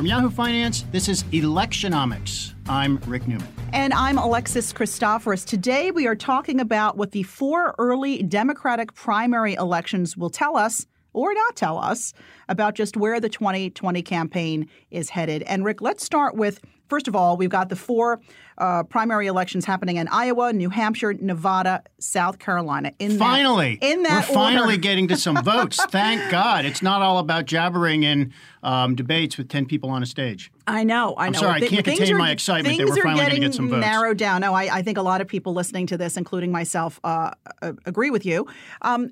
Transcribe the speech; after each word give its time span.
From 0.00 0.06
Yahoo 0.06 0.30
Finance, 0.30 0.86
this 0.92 1.10
is 1.10 1.24
Electionomics. 1.24 2.54
I'm 2.70 2.96
Rick 3.06 3.28
Newman. 3.28 3.46
And 3.74 3.92
I'm 3.92 4.16
Alexis 4.16 4.72
Christoforous. 4.72 5.44
Today 5.44 5.90
we 5.90 6.06
are 6.06 6.16
talking 6.16 6.58
about 6.58 6.96
what 6.96 7.10
the 7.10 7.22
four 7.24 7.74
early 7.76 8.22
Democratic 8.22 8.94
primary 8.94 9.52
elections 9.52 10.16
will 10.16 10.30
tell 10.30 10.56
us 10.56 10.86
or 11.12 11.34
not 11.34 11.56
tell 11.56 11.78
us 11.78 12.12
about 12.48 12.74
just 12.74 12.96
where 12.96 13.20
the 13.20 13.28
2020 13.28 14.02
campaign 14.02 14.68
is 14.90 15.10
headed. 15.10 15.42
And 15.42 15.64
Rick, 15.64 15.80
let's 15.80 16.04
start 16.04 16.36
with 16.36 16.60
first 16.90 17.08
of 17.08 17.16
all, 17.16 17.36
we've 17.36 17.48
got 17.48 17.68
the 17.70 17.76
four 17.76 18.20
uh, 18.58 18.82
primary 18.82 19.28
elections 19.28 19.64
happening 19.64 19.96
in 19.96 20.08
Iowa, 20.08 20.52
New 20.52 20.68
Hampshire, 20.68 21.14
Nevada, 21.14 21.82
South 21.98 22.38
Carolina. 22.38 22.92
In 22.98 23.16
finally, 23.16 23.78
that, 23.80 23.90
in 23.90 24.02
that 24.02 24.28
we're 24.28 24.34
finally 24.34 24.74
order. 24.74 24.76
getting 24.76 25.08
to 25.08 25.16
some 25.16 25.36
votes. 25.44 25.82
Thank 25.86 26.30
God, 26.30 26.66
it's 26.66 26.82
not 26.82 27.00
all 27.00 27.18
about 27.18 27.46
jabbering 27.46 28.02
in 28.02 28.34
um, 28.62 28.96
debates 28.96 29.38
with 29.38 29.48
ten 29.48 29.64
people 29.64 29.88
on 29.88 30.02
a 30.02 30.06
stage. 30.06 30.52
I 30.66 30.84
know, 30.84 31.14
I 31.16 31.30
know. 31.30 31.38
I'm 31.38 31.42
sorry, 31.42 31.60
Th- 31.60 31.72
I 31.72 31.74
can't 31.76 31.84
contain 31.86 32.14
are, 32.14 32.18
my 32.18 32.30
excitement 32.32 32.76
that 32.76 32.86
we're 32.86 33.02
finally 33.02 33.20
going 33.20 33.34
to 33.34 33.40
get 33.40 33.54
some 33.54 33.70
votes. 33.70 33.80
narrowed 33.80 34.18
down. 34.18 34.42
No, 34.42 34.52
I, 34.52 34.78
I, 34.78 34.82
think 34.82 34.98
a 34.98 35.02
lot 35.02 35.20
of 35.20 35.26
people 35.26 35.54
listening 35.54 35.86
to 35.86 35.96
this, 35.96 36.16
including 36.16 36.52
myself, 36.52 37.00
uh, 37.02 37.30
uh, 37.62 37.72
agree 37.86 38.10
with 38.10 38.26
you. 38.26 38.46
Um, 38.82 39.10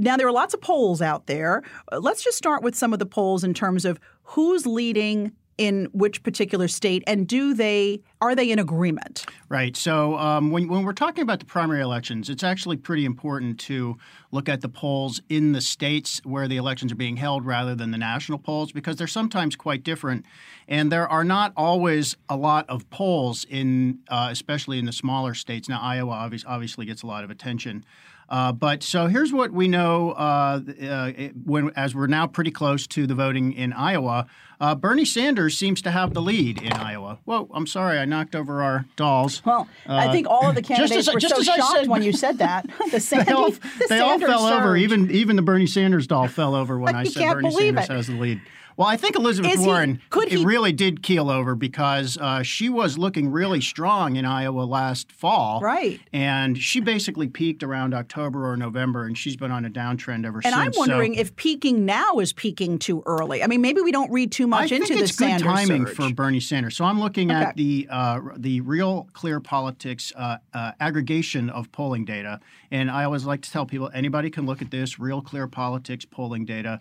now, 0.00 0.16
there 0.16 0.26
are 0.26 0.32
lots 0.32 0.54
of 0.54 0.60
polls 0.60 1.02
out 1.02 1.26
there. 1.26 1.62
Uh, 1.92 2.00
let's 2.00 2.24
just 2.24 2.38
start 2.38 2.62
with 2.62 2.74
some 2.74 2.92
of 2.92 2.98
the 2.98 3.06
polls 3.06 3.44
in 3.44 3.54
terms 3.54 3.84
of 3.84 4.00
who's 4.22 4.66
leading 4.66 5.32
in 5.60 5.88
which 5.92 6.22
particular 6.22 6.68
state, 6.68 7.04
and 7.06 7.28
do 7.28 7.52
they 7.52 8.00
are 8.22 8.34
they 8.34 8.50
in 8.50 8.58
agreement? 8.58 9.26
Right. 9.50 9.76
So 9.76 10.16
um, 10.16 10.50
when 10.50 10.68
when 10.68 10.84
we're 10.84 10.94
talking 10.94 11.20
about 11.20 11.38
the 11.38 11.44
primary 11.44 11.82
elections, 11.82 12.30
it's 12.30 12.42
actually 12.42 12.78
pretty 12.78 13.04
important 13.04 13.60
to 13.60 13.98
look 14.30 14.48
at 14.48 14.62
the 14.62 14.70
polls 14.70 15.20
in 15.28 15.52
the 15.52 15.60
states 15.60 16.22
where 16.24 16.48
the 16.48 16.56
elections 16.56 16.92
are 16.92 16.96
being 16.96 17.18
held 17.18 17.44
rather 17.44 17.74
than 17.74 17.90
the 17.90 17.98
national 17.98 18.38
polls 18.38 18.72
because 18.72 18.96
they're 18.96 19.06
sometimes 19.06 19.54
quite 19.54 19.82
different, 19.82 20.24
and 20.66 20.90
there 20.90 21.06
are 21.06 21.24
not 21.24 21.52
always 21.58 22.16
a 22.30 22.36
lot 22.36 22.64
of 22.70 22.88
polls 22.88 23.44
in, 23.50 23.98
uh, 24.08 24.28
especially 24.30 24.78
in 24.78 24.86
the 24.86 24.92
smaller 24.92 25.34
states. 25.34 25.68
Now 25.68 25.82
Iowa 25.82 26.12
obviously, 26.12 26.48
obviously 26.48 26.86
gets 26.86 27.02
a 27.02 27.06
lot 27.06 27.22
of 27.22 27.30
attention. 27.30 27.84
Uh, 28.30 28.52
but 28.52 28.82
so 28.82 29.08
here's 29.08 29.32
what 29.32 29.50
we 29.52 29.66
know 29.66 30.12
uh, 30.12 30.60
uh, 30.82 31.10
when, 31.44 31.70
as 31.74 31.94
we're 31.94 32.06
now 32.06 32.26
pretty 32.26 32.52
close 32.52 32.86
to 32.86 33.06
the 33.06 33.14
voting 33.14 33.52
in 33.52 33.72
Iowa. 33.72 34.26
Uh, 34.60 34.74
Bernie 34.74 35.06
Sanders 35.06 35.56
seems 35.56 35.80
to 35.82 35.90
have 35.90 36.12
the 36.12 36.20
lead 36.20 36.60
in 36.62 36.72
Iowa. 36.72 37.18
Whoa, 37.24 37.48
I'm 37.52 37.66
sorry, 37.66 37.98
I 37.98 38.04
knocked 38.04 38.36
over 38.36 38.62
our 38.62 38.84
dolls. 38.94 39.42
Well, 39.44 39.66
I 39.86 40.12
think 40.12 40.28
all 40.28 40.48
of 40.48 40.54
the 40.54 40.62
candidates 40.62 41.08
as, 41.08 41.14
were 41.14 41.20
so 41.20 41.42
shocked 41.42 41.72
said, 41.72 41.88
when 41.88 42.02
you 42.02 42.12
said 42.12 42.38
that. 42.38 42.66
The 42.90 43.00
Sandy, 43.00 43.24
they 43.24 43.32
all, 43.32 43.50
the 43.50 43.86
they 43.88 44.00
all 44.00 44.18
fell 44.18 44.46
surge. 44.46 44.60
over. 44.60 44.76
Even 44.76 45.10
even 45.10 45.36
the 45.36 45.42
Bernie 45.42 45.66
Sanders 45.66 46.06
doll 46.06 46.28
fell 46.28 46.54
over 46.54 46.78
when 46.78 46.94
I 46.94 47.04
said 47.04 47.32
Bernie 47.32 47.50
Sanders 47.50 47.84
it. 47.84 47.92
has 47.92 48.06
the 48.06 48.14
lead. 48.14 48.40
Well, 48.80 48.88
I 48.88 48.96
think 48.96 49.14
Elizabeth 49.14 49.52
Is 49.52 49.60
Warren 49.60 49.96
he, 49.96 50.00
could 50.08 50.28
he, 50.30 50.40
it 50.40 50.46
really 50.46 50.72
did 50.72 51.02
keel 51.02 51.28
over 51.28 51.54
because 51.54 52.16
uh, 52.16 52.42
she 52.42 52.70
was 52.70 52.96
looking 52.96 53.30
really 53.30 53.60
strong 53.60 54.16
in 54.16 54.24
Iowa 54.24 54.62
last 54.62 55.12
fall. 55.12 55.60
Right. 55.60 56.00
And 56.14 56.56
she 56.56 56.80
basically 56.80 57.28
peaked 57.28 57.62
around 57.62 57.92
October 57.92 58.50
or 58.50 58.56
November, 58.56 59.04
and 59.04 59.18
she's 59.18 59.36
been 59.36 59.50
on 59.50 59.66
a 59.66 59.68
downtrend 59.68 60.24
ever 60.24 60.38
and 60.38 60.44
since. 60.44 60.54
And 60.54 60.62
I'm 60.62 60.72
wondering 60.74 61.16
so, 61.16 61.20
if 61.20 61.36
peaking 61.36 61.84
now 61.84 62.20
is 62.20 62.32
peaking 62.32 62.78
too 62.78 63.02
early. 63.04 63.42
I 63.42 63.48
mean, 63.48 63.60
maybe 63.60 63.82
we 63.82 63.92
don't 63.92 64.10
read 64.10 64.32
too 64.32 64.46
much 64.46 64.72
I 64.72 64.76
into 64.76 64.86
think 64.86 65.00
the 65.00 65.04
it's 65.04 65.12
good 65.14 65.26
Sanders 65.26 65.42
timing 65.42 65.86
surge. 65.86 65.96
for 65.96 66.14
Bernie 66.14 66.40
Sanders. 66.40 66.74
So 66.74 66.86
I'm 66.86 67.00
looking 67.00 67.30
okay. 67.30 67.38
at 67.38 67.56
the 67.56 67.86
uh, 67.90 68.20
the 68.38 68.62
Real 68.62 69.10
Clear 69.12 69.40
Politics 69.40 70.10
uh, 70.16 70.38
uh, 70.54 70.72
aggregation 70.80 71.50
of 71.50 71.70
polling 71.70 72.06
data, 72.06 72.40
and 72.70 72.90
I 72.90 73.04
always 73.04 73.26
like 73.26 73.42
to 73.42 73.50
tell 73.50 73.66
people 73.66 73.90
anybody 73.92 74.30
can 74.30 74.46
look 74.46 74.62
at 74.62 74.70
this 74.70 74.98
Real 74.98 75.20
Clear 75.20 75.46
Politics 75.46 76.06
polling 76.06 76.46
data. 76.46 76.80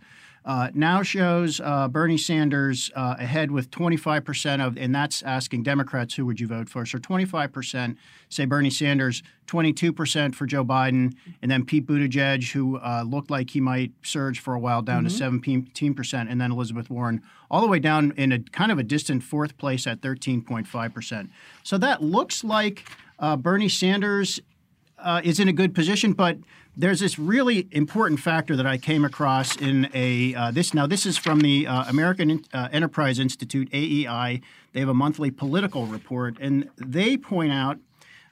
Uh, 0.50 0.72
now 0.74 1.04
shows 1.04 1.62
uh, 1.64 1.88
Bernie 1.88 2.18
Sanders 2.18 2.90
uh, 2.96 3.14
ahead 3.20 3.52
with 3.52 3.70
25% 3.70 4.66
of, 4.66 4.80
and 4.80 4.96
that's 4.96 5.22
asking 5.22 5.62
Democrats 5.62 6.16
who 6.16 6.26
would 6.26 6.40
you 6.40 6.48
vote 6.48 6.68
for. 6.68 6.88
So 6.88 6.98
25% 6.98 7.96
say 8.30 8.46
Bernie 8.46 8.72
Sanders, 8.72 9.22
22% 9.46 10.34
for 10.34 10.48
Joe 10.48 10.66
Biden, 10.66 11.14
and 11.44 11.52
then 11.52 11.66
Pete 11.66 11.86
Buttigieg, 11.86 12.52
who 12.52 12.78
uh, 12.78 13.04
looked 13.06 13.30
like 13.30 13.52
he 13.52 13.62
might 13.62 13.92
surge 14.02 14.40
for 14.40 14.56
a 14.56 14.60
while, 14.60 14.82
down 14.82 15.06
mm-hmm. 15.06 15.40
to 15.40 15.70
17%, 15.72 16.28
and 16.28 16.42
then 16.42 16.52
Elizabeth 16.52 16.90
Warren, 16.90 17.22
all 17.52 17.62
the 17.62 17.68
way 17.68 17.78
down 17.78 18.12
in 18.18 18.32
a 18.32 18.40
kind 18.40 18.72
of 18.72 18.80
a 18.80 18.84
distant 18.84 19.22
fourth 19.22 19.56
place 19.60 19.86
at 19.86 20.02
13.5%. 20.02 21.30
So 21.62 21.78
that 21.78 22.02
looks 22.02 22.44
like 22.44 22.90
uh, 23.20 23.36
Bernie 23.36 23.70
Sanders 23.70 24.40
uh, 25.02 25.22
is 25.24 25.40
in 25.40 25.48
a 25.48 25.54
good 25.54 25.74
position, 25.74 26.14
but 26.14 26.38
there's 26.76 27.00
this 27.00 27.20
really 27.20 27.68
important 27.72 28.20
factor 28.20 28.56
that 28.56 28.66
I 28.66 28.78
came 28.78 29.04
across 29.04 29.56
in 29.58 29.90
a 29.94 30.34
uh, 30.34 30.52
this 30.52 30.74
now 30.74 30.88
this 30.88 31.06
is 31.06 31.18
from 31.18 31.42
the 31.42 31.68
uh, 31.68 31.86
American 31.90 32.44
uh, 32.54 32.70
Enterprise 32.72 33.20
Institute 33.20 33.70
AEI. 33.74 34.42
They 34.74 34.80
have 34.80 34.90
a 34.90 34.94
monthly 34.94 35.32
political 35.32 35.86
report, 35.86 36.38
and 36.40 36.70
they 36.78 37.18
point 37.18 37.52
out 37.52 37.80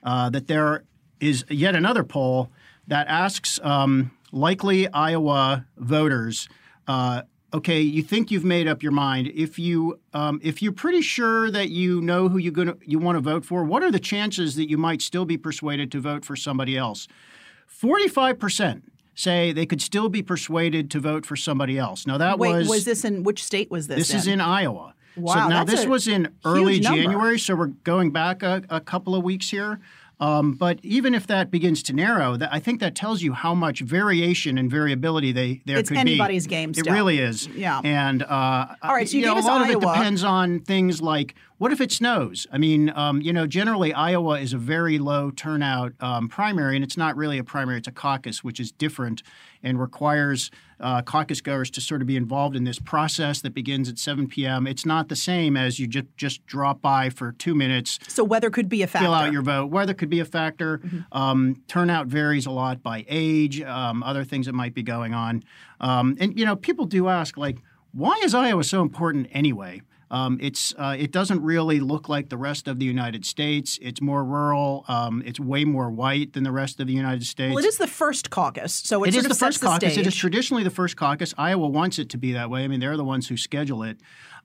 uh, 0.03 0.29
that 0.29 0.47
there 0.47 0.83
is 1.19 1.43
yet 1.49 1.75
another 1.75 2.03
poll 2.03 2.49
that 2.87 3.07
asks 3.07 3.59
um, 3.63 4.11
likely 4.31 4.87
Iowa 4.87 5.65
voters. 5.77 6.47
Okay, 7.53 7.79
you 7.79 8.03
think 8.03 8.29
you've 8.29 8.43
made 8.43 8.67
up 8.67 8.83
your 8.83 8.91
mind. 8.91 9.31
If 9.33 9.57
you 9.57 9.99
um, 10.13 10.39
if 10.43 10.61
you're 10.61 10.73
pretty 10.73 11.01
sure 11.01 11.49
that 11.49 11.69
you 11.69 12.01
know 12.01 12.27
who 12.27 12.37
you 12.37 12.51
gonna 12.51 12.75
you 12.85 12.99
want 12.99 13.15
to 13.15 13.21
vote 13.21 13.45
for, 13.45 13.63
what 13.63 13.83
are 13.83 13.91
the 13.91 13.99
chances 13.99 14.55
that 14.55 14.69
you 14.69 14.77
might 14.77 15.01
still 15.01 15.23
be 15.23 15.37
persuaded 15.37 15.91
to 15.93 16.01
vote 16.01 16.25
for 16.25 16.35
somebody 16.35 16.75
else? 16.75 17.07
Forty-five 17.65 18.37
percent 18.37 18.91
say 19.15 19.51
they 19.51 19.65
could 19.65 19.81
still 19.81 20.09
be 20.09 20.21
persuaded 20.21 20.91
to 20.91 20.99
vote 20.99 21.25
for 21.25 21.35
somebody 21.35 21.77
else. 21.77 22.05
Now 22.05 22.17
that 22.17 22.37
Wait, 22.37 22.53
was 22.53 22.69
was 22.69 22.85
this 22.85 23.05
in 23.05 23.23
which 23.23 23.43
state 23.43 23.71
was 23.71 23.87
this? 23.87 23.97
this 23.97 24.11
in? 24.11 24.17
is 24.17 24.27
in 24.27 24.41
Iowa. 24.41 24.93
Wow, 25.15 25.33
so 25.33 25.47
now 25.47 25.63
this 25.63 25.85
was 25.85 26.07
in 26.07 26.33
early. 26.45 26.79
January, 26.79 27.39
so 27.39 27.55
we're 27.55 27.67
going 27.67 28.11
back 28.11 28.43
a, 28.43 28.61
a 28.69 28.79
couple 28.79 29.15
of 29.15 29.23
weeks 29.23 29.49
here. 29.49 29.79
Um, 30.19 30.53
but 30.53 30.79
even 30.81 31.13
if 31.13 31.27
that 31.27 31.51
begins 31.51 31.83
to 31.83 31.93
narrow, 31.93 32.37
that, 32.37 32.51
I 32.51 32.59
think 32.59 32.79
that 32.79 32.95
tells 32.95 33.21
you 33.21 33.33
how 33.33 33.53
much 33.53 33.81
variation 33.81 34.57
and 34.57 34.69
variability 34.69 35.31
they 35.31 35.61
there 35.65 35.77
It's 35.77 35.89
could 35.89 35.95
be. 35.95 35.99
It's 36.01 36.09
anybody's 36.09 36.47
game 36.47 36.71
It 36.75 36.89
really 36.89 37.19
is. 37.19 37.47
Yeah. 37.49 37.81
And 37.83 38.23
uh, 38.23 38.67
All 38.81 38.93
right, 38.93 39.07
so 39.07 39.17
you 39.17 39.25
know, 39.25 39.35
gave 39.35 39.43
us 39.43 39.45
a 39.45 39.47
lot 39.47 39.61
of 39.61 39.67
Iowa. 39.67 39.77
it 39.77 39.93
depends 39.93 40.23
on 40.23 40.61
things 40.61 41.01
like 41.01 41.35
what 41.57 41.71
if 41.71 41.81
it 41.81 41.91
snows? 41.91 42.45
I 42.51 42.59
mean, 42.59 42.91
um, 42.95 43.21
you 43.21 43.33
know, 43.33 43.47
generally 43.47 43.91
Iowa 43.91 44.39
is 44.39 44.53
a 44.53 44.57
very 44.59 44.99
low 44.99 45.31
turnout 45.31 45.93
um, 45.99 46.29
primary, 46.29 46.75
and 46.75 46.83
it's 46.83 46.97
not 46.97 47.15
really 47.15 47.39
a 47.39 47.43
primary; 47.43 47.79
it's 47.79 47.87
a 47.87 47.91
caucus, 47.91 48.43
which 48.43 48.59
is 48.59 48.71
different 48.71 49.23
and 49.63 49.79
requires 49.79 50.51
uh, 50.79 51.01
caucus 51.01 51.41
goers 51.41 51.71
to 51.71 51.81
sort 51.81 52.01
of 52.01 52.07
be 52.07 52.15
involved 52.15 52.55
in 52.55 52.63
this 52.63 52.77
process 52.77 53.41
that 53.41 53.55
begins 53.55 53.89
at 53.89 53.97
7 53.97 54.27
p.m. 54.27 54.67
It's 54.67 54.85
not 54.85 55.09
the 55.09 55.15
same 55.15 55.57
as 55.57 55.79
you 55.79 55.87
just 55.87 56.05
just 56.15 56.45
drop 56.45 56.79
by 56.79 57.09
for 57.09 57.31
two 57.31 57.55
minutes, 57.55 57.97
so 58.07 58.23
weather 58.23 58.51
could 58.51 58.69
be 58.69 58.83
a 58.83 58.87
factor. 58.87 59.05
fill 59.05 59.13
out 59.15 59.31
your 59.31 59.41
vote. 59.41 59.71
Weather 59.71 59.95
could 59.95 60.09
be 60.09 60.19
a 60.19 60.25
factor. 60.25 60.79
Um, 61.11 61.63
turnout 61.67 62.05
varies 62.05 62.45
a 62.45 62.51
lot 62.51 62.83
by 62.83 63.03
age, 63.07 63.61
um, 63.61 64.03
other 64.03 64.23
things 64.23 64.45
that 64.45 64.53
might 64.53 64.75
be 64.75 64.83
going 64.83 65.15
on, 65.15 65.43
um, 65.81 66.17
and 66.19 66.37
you 66.37 66.45
know, 66.45 66.55
people 66.55 66.85
do 66.85 67.07
ask 67.07 67.35
like, 67.35 67.57
why 67.93 68.21
is 68.23 68.35
Iowa 68.35 68.63
so 68.63 68.83
important 68.83 69.27
anyway? 69.31 69.81
Um, 70.09 70.37
it's 70.41 70.73
uh, 70.77 70.95
it 70.97 71.11
doesn't 71.11 71.41
really 71.41 71.79
look 71.79 72.07
like 72.07 72.29
the 72.29 72.37
rest 72.37 72.67
of 72.67 72.79
the 72.79 72.85
United 72.85 73.25
States. 73.25 73.77
It's 73.81 74.01
more 74.01 74.23
rural. 74.23 74.85
Um, 74.87 75.21
it's 75.25 75.39
way 75.39 75.65
more 75.65 75.89
white 75.89 76.33
than 76.33 76.43
the 76.43 76.51
rest 76.51 76.79
of 76.79 76.87
the 76.87 76.93
United 76.93 77.25
States. 77.25 77.53
Well, 77.53 77.63
it 77.63 77.67
is 77.67 77.77
the 77.77 77.87
first 77.87 78.29
caucus, 78.29 78.73
so 78.73 79.03
it, 79.03 79.09
It 79.09 79.15
is 79.15 79.25
of 79.25 79.29
the 79.29 79.35
first 79.35 79.61
caucus. 79.61 79.95
The 79.95 80.01
It 80.01 80.07
is 80.07 80.15
traditionally 80.15 80.63
the 80.63 80.69
first 80.69 80.95
caucus. 80.95 81.33
Iowa 81.37 81.67
wants 81.67 81.99
it 81.99 82.09
to 82.09 82.17
be 82.17 82.33
that 82.33 82.49
way. 82.49 82.63
I 82.63 82.67
mean, 82.67 82.79
they're 82.79 82.97
the 82.97 83.03
ones 83.03 83.27
who 83.27 83.37
schedule 83.37 83.83
it. 83.83 83.97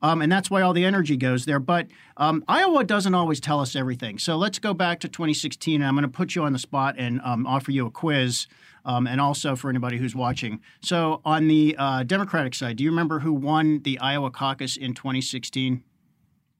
Um, 0.02 0.20
and 0.20 0.30
that's 0.30 0.50
why 0.50 0.62
all 0.62 0.72
the 0.72 0.84
energy 0.84 1.16
goes 1.16 1.44
there. 1.44 1.60
But 1.60 1.86
um, 2.16 2.44
Iowa 2.48 2.82
doesn't 2.82 3.14
always 3.14 3.38
tell 3.38 3.60
us 3.60 3.76
everything. 3.76 4.18
So 4.18 4.36
let's 4.36 4.58
go 4.58 4.74
back 4.74 4.98
to 5.00 5.08
2016. 5.08 5.80
And 5.80 5.84
I'm 5.84 5.94
going 5.94 6.02
to 6.02 6.08
put 6.08 6.34
you 6.34 6.42
on 6.42 6.52
the 6.52 6.58
spot 6.58 6.96
and 6.98 7.20
um, 7.22 7.46
offer 7.46 7.70
you 7.70 7.86
a 7.86 7.90
quiz, 7.90 8.48
um, 8.84 9.06
and 9.06 9.20
also 9.20 9.54
for 9.56 9.70
anybody 9.70 9.98
who's 9.98 10.14
watching. 10.14 10.60
So 10.82 11.20
on 11.24 11.48
the 11.48 11.74
uh, 11.78 12.02
Democratic 12.04 12.54
side, 12.54 12.76
do 12.76 12.84
you 12.84 12.90
remember 12.90 13.20
who 13.20 13.32
won 13.32 13.80
the 13.82 13.98
Iowa 13.98 14.30
caucus 14.30 14.76
in 14.76 14.94
2016? 14.94 15.82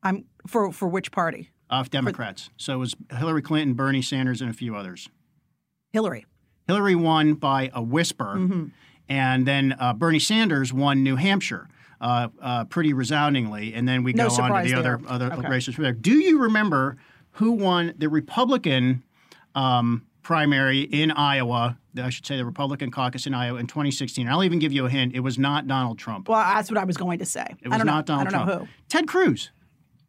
I'm 0.02 0.24
for 0.46 0.72
for 0.72 0.88
which 0.88 1.10
party? 1.12 1.50
Of 1.70 1.88
Democrats. 1.90 2.50
So 2.58 2.74
it 2.74 2.78
was 2.78 2.94
Hillary 3.16 3.40
Clinton, 3.42 3.72
Bernie 3.74 4.02
Sanders, 4.02 4.42
and 4.42 4.50
a 4.50 4.52
few 4.52 4.76
others. 4.76 5.08
Hillary. 5.92 6.26
Hillary 6.66 6.94
won 6.94 7.34
by 7.34 7.70
a 7.74 7.82
whisper, 7.82 8.34
Mm-hmm. 8.36 8.64
and 9.08 9.46
then 9.46 9.74
uh, 9.80 9.92
Bernie 9.94 10.18
Sanders 10.18 10.72
won 10.72 11.02
New 11.02 11.16
Hampshire. 11.16 11.68
Uh, 12.00 12.28
uh, 12.40 12.64
pretty 12.64 12.92
resoundingly, 12.92 13.72
and 13.74 13.88
then 13.88 14.02
we 14.02 14.12
No 14.12 14.28
go 14.28 14.42
on 14.42 14.64
to 14.64 14.68
the 14.74 14.82
there. 14.82 14.94
other 14.96 15.00
other 15.08 15.32
Okay. 15.34 15.48
races. 15.48 15.76
Do 16.00 16.14
you 16.18 16.40
remember 16.42 16.96
who 17.32 17.52
won 17.52 17.94
the 17.96 18.08
Republican 18.08 19.04
um, 19.54 20.04
primary 20.22 20.80
in 20.80 21.10
Iowa? 21.10 21.78
I 22.00 22.10
should 22.10 22.26
say 22.26 22.36
the 22.36 22.44
Republican 22.44 22.90
caucus 22.90 23.26
in 23.26 23.34
Iowa 23.34 23.58
in 23.58 23.66
2016. 23.66 24.26
I'll 24.28 24.44
even 24.44 24.58
give 24.58 24.72
you 24.72 24.86
a 24.86 24.90
hint. 24.90 25.14
It 25.14 25.20
was 25.20 25.38
not 25.38 25.66
Donald 25.66 25.98
Trump. 25.98 26.28
Well, 26.28 26.38
that's 26.38 26.70
what 26.70 26.78
I 26.78 26.84
was 26.84 26.96
going 26.96 27.18
to 27.18 27.26
say. 27.26 27.46
It 27.60 27.68
was 27.68 27.78
not 27.84 27.86
know. 27.86 28.02
Donald 28.02 28.28
I 28.28 28.30
don't 28.30 28.30
Trump. 28.30 28.48
know 28.48 28.58
who. 28.66 28.68
Ted 28.88 29.06
Cruz. 29.06 29.50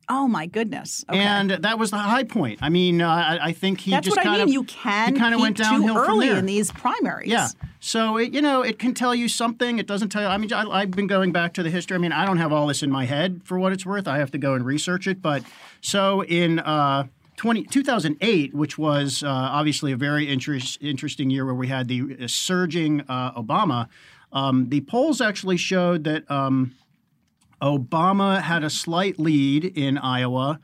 Oh 0.09 0.27
my 0.27 0.47
goodness! 0.47 1.05
Okay. 1.09 1.17
And 1.17 1.51
that 1.51 1.79
was 1.79 1.91
the 1.91 1.97
high 1.97 2.25
point. 2.25 2.59
I 2.61 2.67
mean, 2.67 3.01
uh, 3.01 3.09
I, 3.09 3.47
I 3.47 3.51
think 3.53 3.79
he 3.79 3.91
That's 3.91 4.03
just 4.05 4.17
what 4.17 4.25
I 4.25 4.29
kind 4.29 4.39
mean. 4.39 4.49
of 4.49 4.53
You 4.53 4.63
can 4.65 5.13
he 5.13 5.19
kind 5.19 5.33
of 5.33 5.39
went 5.39 5.55
downhill 5.55 5.93
too 5.95 5.99
early 5.99 6.29
in 6.29 6.45
these 6.45 6.71
primaries. 6.73 7.29
Yeah. 7.29 7.47
So 7.79 8.17
it, 8.17 8.33
you 8.33 8.41
know, 8.41 8.61
it 8.61 8.79
can 8.79 8.93
tell 8.93 9.15
you 9.15 9.29
something. 9.29 9.79
It 9.79 9.87
doesn't 9.87 10.09
tell 10.09 10.21
you. 10.21 10.27
I 10.27 10.37
mean, 10.37 10.51
I, 10.51 10.63
I've 10.69 10.91
been 10.91 11.07
going 11.07 11.31
back 11.31 11.53
to 11.53 11.63
the 11.63 11.69
history. 11.69 11.95
I 11.95 11.99
mean, 11.99 12.11
I 12.11 12.25
don't 12.25 12.37
have 12.37 12.51
all 12.51 12.67
this 12.67 12.83
in 12.83 12.91
my 12.91 13.05
head 13.05 13.41
for 13.45 13.57
what 13.57 13.71
it's 13.71 13.85
worth. 13.85 14.05
I 14.07 14.17
have 14.17 14.31
to 14.31 14.37
go 14.37 14.53
and 14.55 14.65
research 14.65 15.07
it. 15.07 15.21
But 15.21 15.43
so 15.79 16.21
in 16.25 16.59
uh, 16.59 17.07
20, 17.43 17.63
2008, 17.63 18.53
which 18.53 18.77
was 18.77 19.21
uh, 19.21 19.27
obviously 19.27 19.91
a 19.91 19.97
very 19.97 20.29
interest, 20.29 20.77
interesting 20.79 21.29
year 21.29 21.45
where 21.45 21.53
we 21.53 21.67
had 21.67 21.89
the 21.89 22.17
uh, 22.21 22.25
surging 22.25 23.01
uh, 23.09 23.33
Obama, 23.33 23.89
um, 24.31 24.69
the 24.69 24.79
polls 24.79 25.19
actually 25.19 25.57
showed 25.57 26.05
that. 26.05 26.29
Um, 26.31 26.73
Obama 27.61 28.41
had 28.41 28.61
a 28.63 28.69
slight 28.69 29.17
lead 29.19 29.63
in 29.63 29.97
Iowa, 29.97 30.59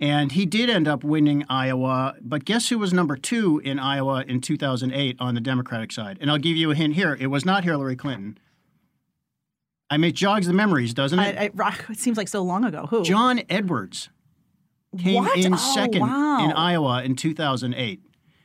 and 0.00 0.30
he 0.30 0.46
did 0.46 0.70
end 0.70 0.86
up 0.86 1.02
winning 1.02 1.44
Iowa. 1.48 2.14
But 2.20 2.44
guess 2.44 2.68
who 2.68 2.78
was 2.78 2.92
number 2.92 3.16
two 3.16 3.60
in 3.64 3.80
Iowa 3.80 4.24
in 4.26 4.40
2008 4.40 5.16
on 5.18 5.34
the 5.34 5.40
Democratic 5.40 5.90
side? 5.90 6.18
And 6.20 6.30
I'll 6.30 6.38
give 6.38 6.56
you 6.56 6.70
a 6.70 6.74
hint 6.76 6.94
here: 6.94 7.16
it 7.18 7.26
was 7.26 7.44
not 7.44 7.64
Hillary 7.64 7.96
Clinton. 7.96 8.38
I 9.90 9.96
mean, 9.96 10.10
it 10.10 10.14
jogs 10.14 10.46
the 10.46 10.52
memories, 10.52 10.94
doesn't 10.94 11.18
it? 11.18 11.36
I, 11.36 11.50
I, 11.60 11.74
it 11.90 11.98
seems 11.98 12.16
like 12.16 12.28
so 12.28 12.42
long 12.42 12.64
ago. 12.64 12.86
Who? 12.86 13.02
John 13.04 13.42
Edwards 13.48 14.10
came 14.98 15.22
What? 15.24 15.36
in 15.38 15.54
Oh, 15.54 15.56
second 15.56 16.00
wow. 16.02 16.44
in 16.44 16.52
Iowa 16.52 17.02
in 17.02 17.16
2008. 17.16 18.00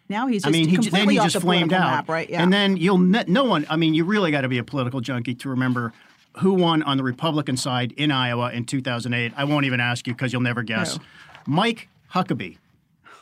Now 0.09 0.25
he's 0.27 0.41
just 0.43 0.47
I 0.47 0.51
mean, 0.51 0.67
he 0.67 0.75
completely 0.75 0.99
then 0.99 1.09
he 1.09 1.15
just 1.17 1.33
the 1.35 1.41
flamed 1.41 1.71
out, 1.73 1.79
map, 1.81 2.09
right? 2.09 2.27
Yeah. 2.29 2.41
And 2.41 2.51
then 2.51 2.77
you'll 2.77 2.97
ne- 2.97 3.25
no 3.27 3.43
one. 3.43 3.65
I 3.69 3.75
mean, 3.75 3.93
you 3.93 4.03
really 4.05 4.31
got 4.31 4.41
to 4.41 4.47
be 4.49 4.57
a 4.57 4.63
political 4.63 5.01
junkie 5.01 5.35
to 5.35 5.49
remember 5.49 5.93
who 6.37 6.53
won 6.53 6.81
on 6.83 6.97
the 6.97 7.03
Republican 7.03 7.57
side 7.57 7.91
in 7.93 8.11
Iowa 8.11 8.51
in 8.51 8.65
2008. 8.65 9.33
I 9.35 9.43
won't 9.43 9.65
even 9.65 9.79
ask 9.79 10.07
you 10.07 10.13
because 10.13 10.33
you'll 10.33 10.41
never 10.41 10.63
guess. 10.63 10.97
Mike 11.45 11.89
Huckabee. 12.13 12.57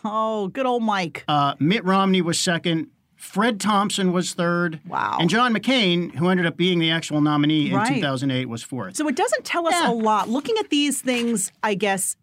oh, 0.05 0.47
good 0.49 0.65
old 0.65 0.83
Mike. 0.83 1.23
Uh, 1.27 1.55
Mitt 1.59 1.83
Romney 1.83 2.21
was 2.21 2.39
second. 2.39 2.87
Fred 3.15 3.59
Thompson 3.59 4.13
was 4.13 4.33
third. 4.33 4.79
Wow. 4.87 5.17
And 5.19 5.29
John 5.29 5.53
McCain, 5.53 6.13
who 6.15 6.29
ended 6.29 6.45
up 6.45 6.55
being 6.55 6.77
the 6.79 6.91
actual 6.91 7.19
nominee 7.19 7.69
in 7.71 7.75
Right. 7.75 7.95
2008, 7.95 8.45
was 8.47 8.61
fourth. 8.63 8.95
So 8.95 9.07
it 9.07 9.15
doesn't 9.15 9.43
tell 9.43 9.67
us 9.67 9.73
Yeah. 9.73 9.89
a 9.89 9.93
lot. 9.93 10.29
Looking 10.29 10.55
at 10.59 10.69
these 10.69 11.01
things, 11.01 11.51
I 11.63 11.73
guess 11.73 12.15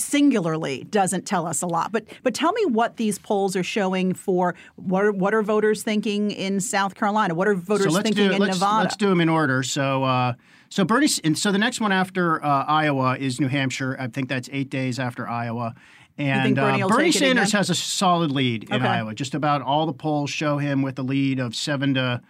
singularly 0.00 0.84
doesn't 0.84 1.26
tell 1.26 1.46
us 1.46 1.62
a 1.62 1.66
lot. 1.66 1.92
But 1.92 2.06
but 2.22 2.34
tell 2.34 2.52
me 2.52 2.66
what 2.66 2.96
these 2.96 3.18
polls 3.18 3.56
are 3.56 3.62
showing 3.62 4.14
for 4.14 4.54
what 4.76 5.04
are, 5.04 5.12
what 5.12 5.34
are 5.34 5.42
voters 5.42 5.82
thinking 5.82 6.30
in 6.30 6.60
South 6.60 6.94
Carolina? 6.94 7.34
What 7.34 7.48
are 7.48 7.54
voters 7.54 7.86
so 7.86 7.92
let's 7.92 8.04
thinking 8.04 8.28
do 8.28 8.34
in 8.34 8.40
let's, 8.40 8.56
Nevada? 8.56 8.84
let's 8.84 8.96
do 8.96 9.08
them 9.08 9.20
in 9.20 9.28
order. 9.28 9.62
So 9.62 10.04
uh, 10.04 10.34
so 10.68 10.84
Bernie, 10.84 11.08
and 11.24 11.36
so 11.36 11.50
the 11.52 11.58
next 11.58 11.80
one 11.80 11.92
after 11.92 12.42
uh, 12.44 12.64
Iowa 12.64 13.16
is 13.18 13.40
New 13.40 13.48
Hampshire. 13.48 13.96
I 13.98 14.06
think 14.06 14.28
that's 14.28 14.48
eight 14.52 14.70
days 14.70 14.98
after 14.98 15.28
Iowa. 15.28 15.74
And 16.16 16.54
Bernie 16.54 16.82
uh, 16.82 16.88
Bernie 16.88 17.12
Sanders 17.12 17.52
has 17.52 17.70
a 17.70 17.74
solid 17.74 18.30
lead 18.30 18.64
in 18.64 18.74
Okay. 18.74 18.86
Iowa. 18.86 19.14
Just 19.14 19.34
about 19.34 19.62
all 19.62 19.86
the 19.86 19.92
polls 19.92 20.30
show 20.30 20.58
him 20.58 20.82
with 20.82 20.98
a 20.98 21.02
lead 21.02 21.40
of 21.40 21.56
seven 21.56 21.94
to 21.94 22.20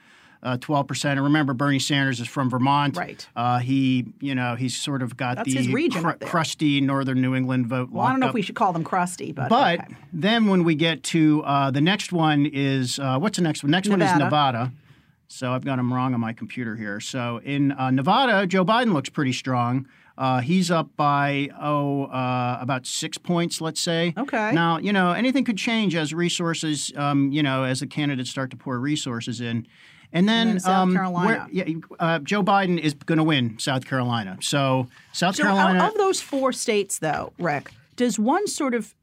uh, 0.43 0.57
twelve 0.59 0.87
percent. 0.87 1.19
And 1.19 1.25
remember, 1.25 1.55
Bernie 1.55 1.79
Sanders 1.79 2.21
is 2.21 2.29
from 2.29 2.49
Vermont. 2.51 2.97
Right. 2.97 3.27
Uh, 3.37 3.59
he, 3.59 4.07
you 4.21 4.35
know, 4.35 4.55
he's 4.55 4.77
sort 4.77 5.03
of 5.03 5.17
got 5.17 5.37
That's 5.37 5.53
the 5.53 5.89
cr- 5.91 6.25
crusty 6.25 6.81
northern 6.81 7.21
New 7.21 7.35
England 7.35 7.67
vote. 7.67 7.91
well, 7.91 8.07
I 8.07 8.11
don't 8.11 8.21
know 8.21 8.27
locked 8.27 8.33
if 8.33 8.35
we 8.35 8.43
should 8.43 8.57
call 8.57 8.73
them 8.73 8.85
crusty, 8.85 9.33
but 9.33 9.49
But 9.49 9.81
okay. 9.81 9.95
then 10.13 10.47
when 10.47 10.65
we 10.65 10.75
get 10.75 11.03
to 11.05 11.43
uh, 11.45 11.71
the 11.71 11.81
next 11.81 12.13
one 12.13 12.47
is 12.47 12.99
uh, 12.99 13.19
what's 13.19 13.37
the 13.37 13.43
next 13.43 13.63
one? 13.63 13.71
Next 13.71 13.89
one 13.89 14.01
is 14.01 14.13
Nevada. 14.13 14.25
Nevada. 14.25 14.73
So 15.29 15.53
I've 15.53 15.65
got 15.65 15.77
them 15.77 15.93
wrong 15.93 16.13
on 16.13 16.21
my 16.21 16.33
computer 16.33 16.75
here. 16.75 16.99
So 16.99 17.41
in 17.45 17.71
uh, 17.73 17.91
Nevada, 17.93 18.47
Joe 18.49 18.65
Biden 18.65 18.93
looks 18.93 19.09
pretty 19.09 19.33
strong. 19.33 19.87
Uh, 20.19 20.41
he's 20.41 20.71
up 20.71 20.89
by 20.97 21.49
oh 21.59 22.05
uh, 22.07 22.59
about 22.61 22.85
six 22.85 23.17
points, 23.17 23.61
let's 23.61 23.81
say. 23.81 24.13
Okay. 24.19 24.53
Now 24.53 24.79
you 24.79 24.93
know 24.93 25.13
anything 25.13 25.45
could 25.45 25.57
change 25.57 25.95
as 25.95 26.13
resources, 26.13 26.93
um, 26.97 27.31
you 27.31 27.43
know, 27.43 27.65
as 27.65 27.81
the 27.81 27.87
candidates 27.87 28.29
start 28.29 28.51
to 28.51 28.57
pour 28.57 28.79
resources 28.79 29.41
in. 29.41 29.67
And 30.13 30.29
then, 30.29 30.49
then 30.49 30.61
South 30.61 30.75
um, 30.83 30.93
Carolina. 30.95 31.27
where- 31.27 31.49
yeah, 31.53 31.75
uh, 31.99 32.19
Joe 32.21 32.43
Biden 32.43 32.79
is 32.79 32.95
going 32.95 33.19
to 33.19 33.25
win 33.25 33.59
South 33.59 33.85
Carolina. 33.87 34.39
So 34.41 34.89
South 35.13 35.37
So 35.37 35.45
Carolina. 35.45 35.85
of, 35.87 35.95
those 35.95 36.21
four 36.21 36.53
states, 36.53 36.99
though, 36.99 37.33
Rick, 37.39 37.71
does 37.97 38.19
one 38.19 38.47
sort 38.47 38.75
of 38.75 38.95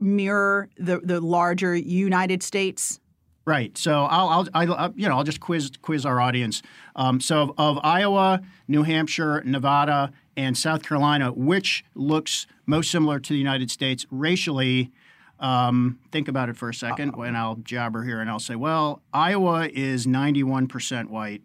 mirror 0.00 0.68
the 0.76 0.98
the 0.98 1.20
larger 1.20 1.74
United 1.76 2.42
States? 2.42 3.00
Right. 3.44 3.76
So 3.78 4.04
I'll, 4.04 4.28
I'll, 4.28 4.48
I'll, 4.52 4.74
I'll 4.74 4.92
you 4.94 5.08
know, 5.08 5.16
I'll 5.16 5.24
just 5.24 5.40
quiz 5.40 5.70
quiz 5.80 6.04
our 6.04 6.20
audience. 6.20 6.60
Um, 6.96 7.20
so 7.20 7.40
of, 7.42 7.50
of 7.56 7.78
Iowa, 7.82 8.42
New 8.66 8.82
Hampshire, 8.82 9.42
Nevada, 9.44 10.12
and 10.36 10.56
South 10.56 10.82
Carolina, 10.82 11.32
which 11.32 11.84
looks 11.94 12.46
most 12.66 12.90
similar 12.90 13.18
to 13.18 13.32
the 13.32 13.38
United 13.38 13.70
States 13.70 14.04
racially? 14.10 14.92
Um, 15.40 15.98
think 16.10 16.28
about 16.28 16.48
it 16.48 16.56
for 16.56 16.68
a 16.68 16.72
2nd 16.72 17.26
and 17.26 17.36
I'll 17.36 17.56
jabber 17.56 18.02
here 18.02 18.20
and 18.20 18.28
I'll 18.28 18.40
say, 18.40 18.56
well, 18.56 19.02
Iowa 19.12 19.68
is 19.72 20.06
91% 20.06 21.10
white. 21.10 21.42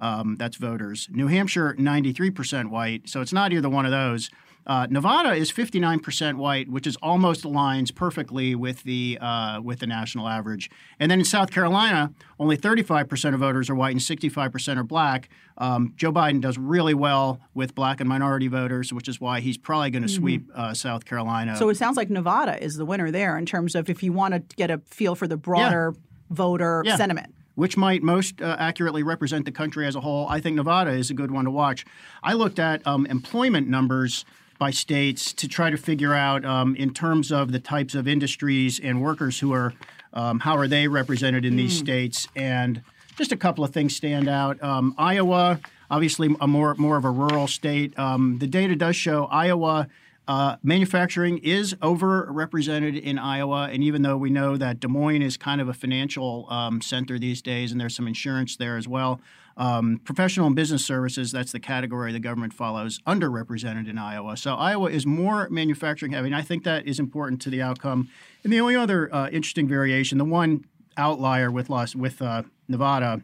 Um, 0.00 0.36
that's 0.36 0.56
voters. 0.56 1.08
New 1.10 1.28
Hampshire, 1.28 1.74
93% 1.78 2.70
white. 2.70 3.08
So 3.08 3.20
it's 3.20 3.32
not 3.32 3.52
either 3.52 3.68
one 3.68 3.86
of 3.86 3.92
those. 3.92 4.30
Uh, 4.66 4.86
Nevada 4.90 5.32
is 5.34 5.52
59% 5.52 6.34
white, 6.36 6.68
which 6.68 6.86
is 6.86 6.96
almost 6.96 7.44
aligns 7.44 7.94
perfectly 7.94 8.54
with 8.54 8.82
the 8.82 9.16
uh, 9.20 9.60
with 9.62 9.78
the 9.78 9.86
national 9.86 10.26
average. 10.28 10.68
And 10.98 11.10
then 11.10 11.20
in 11.20 11.24
South 11.24 11.50
Carolina, 11.52 12.12
only 12.40 12.56
35% 12.56 13.34
of 13.34 13.40
voters 13.40 13.70
are 13.70 13.74
white 13.76 13.92
and 13.92 14.00
65% 14.00 14.76
are 14.76 14.82
black. 14.82 15.28
Um, 15.58 15.92
Joe 15.96 16.12
Biden 16.12 16.40
does 16.40 16.58
really 16.58 16.94
well 16.94 17.40
with 17.54 17.74
black 17.74 18.00
and 18.00 18.08
minority 18.08 18.48
voters, 18.48 18.92
which 18.92 19.08
is 19.08 19.20
why 19.20 19.40
he's 19.40 19.56
probably 19.56 19.90
going 19.90 20.02
to 20.02 20.08
sweep 20.08 20.50
uh, 20.54 20.74
South 20.74 21.04
Carolina. 21.04 21.56
So 21.56 21.68
it 21.68 21.76
sounds 21.76 21.96
like 21.96 22.10
Nevada 22.10 22.62
is 22.62 22.76
the 22.76 22.84
winner 22.84 23.10
there 23.10 23.38
in 23.38 23.46
terms 23.46 23.74
of 23.74 23.88
if 23.88 24.02
you 24.02 24.12
want 24.12 24.34
to 24.34 24.56
get 24.56 24.70
a 24.70 24.78
feel 24.86 25.14
for 25.14 25.28
the 25.28 25.36
broader 25.36 25.94
voter 26.30 26.82
Yeah. 26.84 26.96
sentiment. 26.96 27.32
which 27.54 27.76
might 27.76 28.02
most 28.02 28.42
uh, 28.42 28.54
accurately 28.58 29.02
represent 29.02 29.44
the 29.46 29.52
country 29.52 29.86
as 29.86 29.94
a 29.94 30.00
whole. 30.00 30.26
I 30.28 30.40
think 30.40 30.56
Nevada 30.56 30.90
is 30.90 31.08
a 31.10 31.14
good 31.14 31.30
one 31.30 31.46
to 31.46 31.50
watch. 31.50 31.86
I 32.22 32.34
looked 32.34 32.58
at 32.58 32.86
um, 32.86 33.06
employment 33.06 33.66
numbers 33.68 34.26
by 34.58 34.70
states 34.70 35.32
to 35.34 35.48
try 35.48 35.70
to 35.70 35.76
figure 35.76 36.14
out, 36.14 36.44
um, 36.44 36.74
in 36.76 36.92
terms 36.92 37.30
of 37.30 37.52
the 37.52 37.58
types 37.58 37.94
of 37.94 38.08
industries 38.08 38.80
and 38.80 39.02
workers 39.02 39.40
who 39.40 39.52
are, 39.52 39.74
um, 40.12 40.40
how 40.40 40.56
are 40.56 40.68
they 40.68 40.88
represented 40.88 41.44
in 41.44 41.56
these 41.56 41.76
states, 41.76 42.28
and 42.34 42.82
just 43.16 43.32
a 43.32 43.36
couple 43.36 43.64
of 43.64 43.72
things 43.72 43.94
stand 43.94 44.28
out. 44.28 44.62
Um, 44.62 44.94
Iowa, 44.98 45.60
obviously, 45.90 46.34
a 46.40 46.46
more 46.46 46.74
more 46.76 46.96
of 46.96 47.04
a 47.04 47.10
rural 47.10 47.46
state. 47.46 47.98
Um, 47.98 48.38
the 48.38 48.46
data 48.46 48.76
does 48.76 48.96
show 48.96 49.26
Iowa. 49.26 49.88
Uh, 50.28 50.56
manufacturing 50.62 51.38
is 51.38 51.74
overrepresented 51.74 53.00
in 53.00 53.16
Iowa, 53.16 53.68
and 53.70 53.84
even 53.84 54.02
though 54.02 54.16
we 54.16 54.28
know 54.28 54.56
that 54.56 54.80
Des 54.80 54.88
Moines 54.88 55.22
is 55.22 55.36
kind 55.36 55.60
of 55.60 55.68
a 55.68 55.72
financial 55.72 56.46
um, 56.50 56.80
center 56.80 57.16
these 57.16 57.40
days, 57.40 57.70
and 57.70 57.80
there's 57.80 57.94
some 57.94 58.08
insurance 58.08 58.56
there 58.56 58.76
as 58.76 58.88
well, 58.88 59.20
um, 59.56 60.00
professional 60.04 60.48
and 60.48 60.56
business 60.56 60.84
services, 60.84 61.30
that's 61.30 61.52
the 61.52 61.60
category 61.60 62.12
the 62.12 62.18
government 62.18 62.52
follows, 62.52 63.00
underrepresented 63.06 63.88
in 63.88 63.98
Iowa. 63.98 64.36
So 64.36 64.54
Iowa 64.54 64.90
is 64.90 65.06
more 65.06 65.48
manufacturing 65.48 66.12
heavy, 66.12 66.26
and 66.26 66.36
I 66.36 66.42
think 66.42 66.64
that 66.64 66.86
is 66.86 66.98
important 66.98 67.40
to 67.42 67.50
the 67.50 67.62
outcome. 67.62 68.08
And 68.42 68.52
the 68.52 68.60
only 68.60 68.74
other 68.74 69.14
uh, 69.14 69.28
interesting 69.28 69.68
variation, 69.68 70.18
the 70.18 70.24
one 70.24 70.64
outlier 70.96 71.52
with 71.52 71.70
Las 71.70 71.94
with 71.94 72.20
uh, 72.20 72.42
Nevada, 72.68 73.22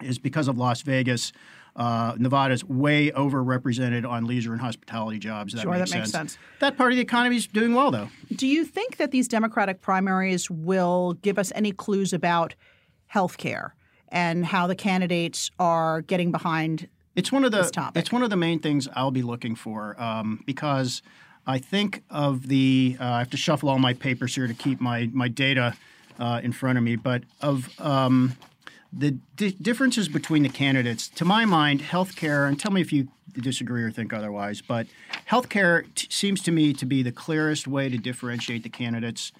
is 0.00 0.18
because 0.18 0.46
of 0.48 0.56
Las 0.56 0.82
Vegas. 0.82 1.32
Uh, 1.76 2.14
Nevada's 2.18 2.64
way 2.64 3.10
overrepresented 3.12 4.08
on 4.08 4.24
leisure 4.26 4.52
and 4.52 4.60
hospitality 4.60 5.18
jobs. 5.18 5.52
That 5.52 5.62
Sure, 5.62 5.72
makes 5.72 5.90
that 5.90 5.98
makes 5.98 6.10
sense. 6.10 6.32
sense. 6.32 6.38
That 6.58 6.76
part 6.76 6.92
of 6.92 6.96
the 6.96 7.02
economy 7.02 7.36
is 7.36 7.46
doing 7.46 7.74
well, 7.74 7.90
though. 7.90 8.08
Do 8.34 8.46
you 8.46 8.64
think 8.64 8.96
that 8.96 9.10
these 9.12 9.28
Democratic 9.28 9.80
primaries 9.80 10.50
will 10.50 11.14
give 11.22 11.38
us 11.38 11.52
any 11.54 11.72
clues 11.72 12.12
about 12.12 12.54
health 13.06 13.38
care 13.38 13.74
and 14.08 14.44
how 14.46 14.66
the 14.66 14.74
candidates 14.74 15.50
are 15.58 16.02
getting 16.02 16.30
behind? 16.32 16.88
It's 17.16 17.30
one 17.32 17.44
of 17.44 17.52
the 17.52 17.62
topic. 17.64 18.00
it's 18.00 18.12
one 18.12 18.22
of 18.22 18.30
the 18.30 18.36
main 18.36 18.58
things 18.60 18.88
I'll 18.94 19.10
be 19.10 19.22
looking 19.22 19.54
for 19.54 20.00
um, 20.00 20.42
because 20.46 21.02
I 21.46 21.58
think 21.58 22.02
of 22.10 22.48
the 22.48 22.96
uh, 23.00 23.04
I 23.04 23.18
have 23.20 23.30
to 23.30 23.36
shuffle 23.36 23.68
all 23.68 23.78
my 23.78 23.94
papers 23.94 24.34
here 24.34 24.46
to 24.46 24.54
keep 24.54 24.80
my 24.80 25.08
my 25.12 25.28
data 25.28 25.74
uh, 26.18 26.40
in 26.42 26.52
front 26.52 26.78
of 26.78 26.84
me, 26.84 26.96
but 26.96 27.22
of 27.40 27.68
um, 27.80 28.36
the 28.92 29.12
di- 29.36 29.52
differences 29.52 30.08
between 30.08 30.42
the 30.42 30.48
candidates, 30.48 31.08
to 31.08 31.24
my 31.24 31.44
mind, 31.44 31.80
healthcare, 31.80 32.48
and 32.48 32.58
tell 32.58 32.72
me 32.72 32.80
if 32.80 32.92
you 32.92 33.08
disagree 33.34 33.82
or 33.82 33.90
think 33.90 34.12
otherwise, 34.12 34.60
but 34.60 34.86
healthcare 35.28 35.84
t- 35.94 36.08
seems 36.10 36.42
to 36.42 36.50
me 36.50 36.72
to 36.72 36.84
be 36.84 37.02
the 37.02 37.12
clearest 37.12 37.66
way 37.68 37.88
to 37.88 37.96
differentiate 37.96 38.62
the 38.62 38.68
candidates. 38.68 39.32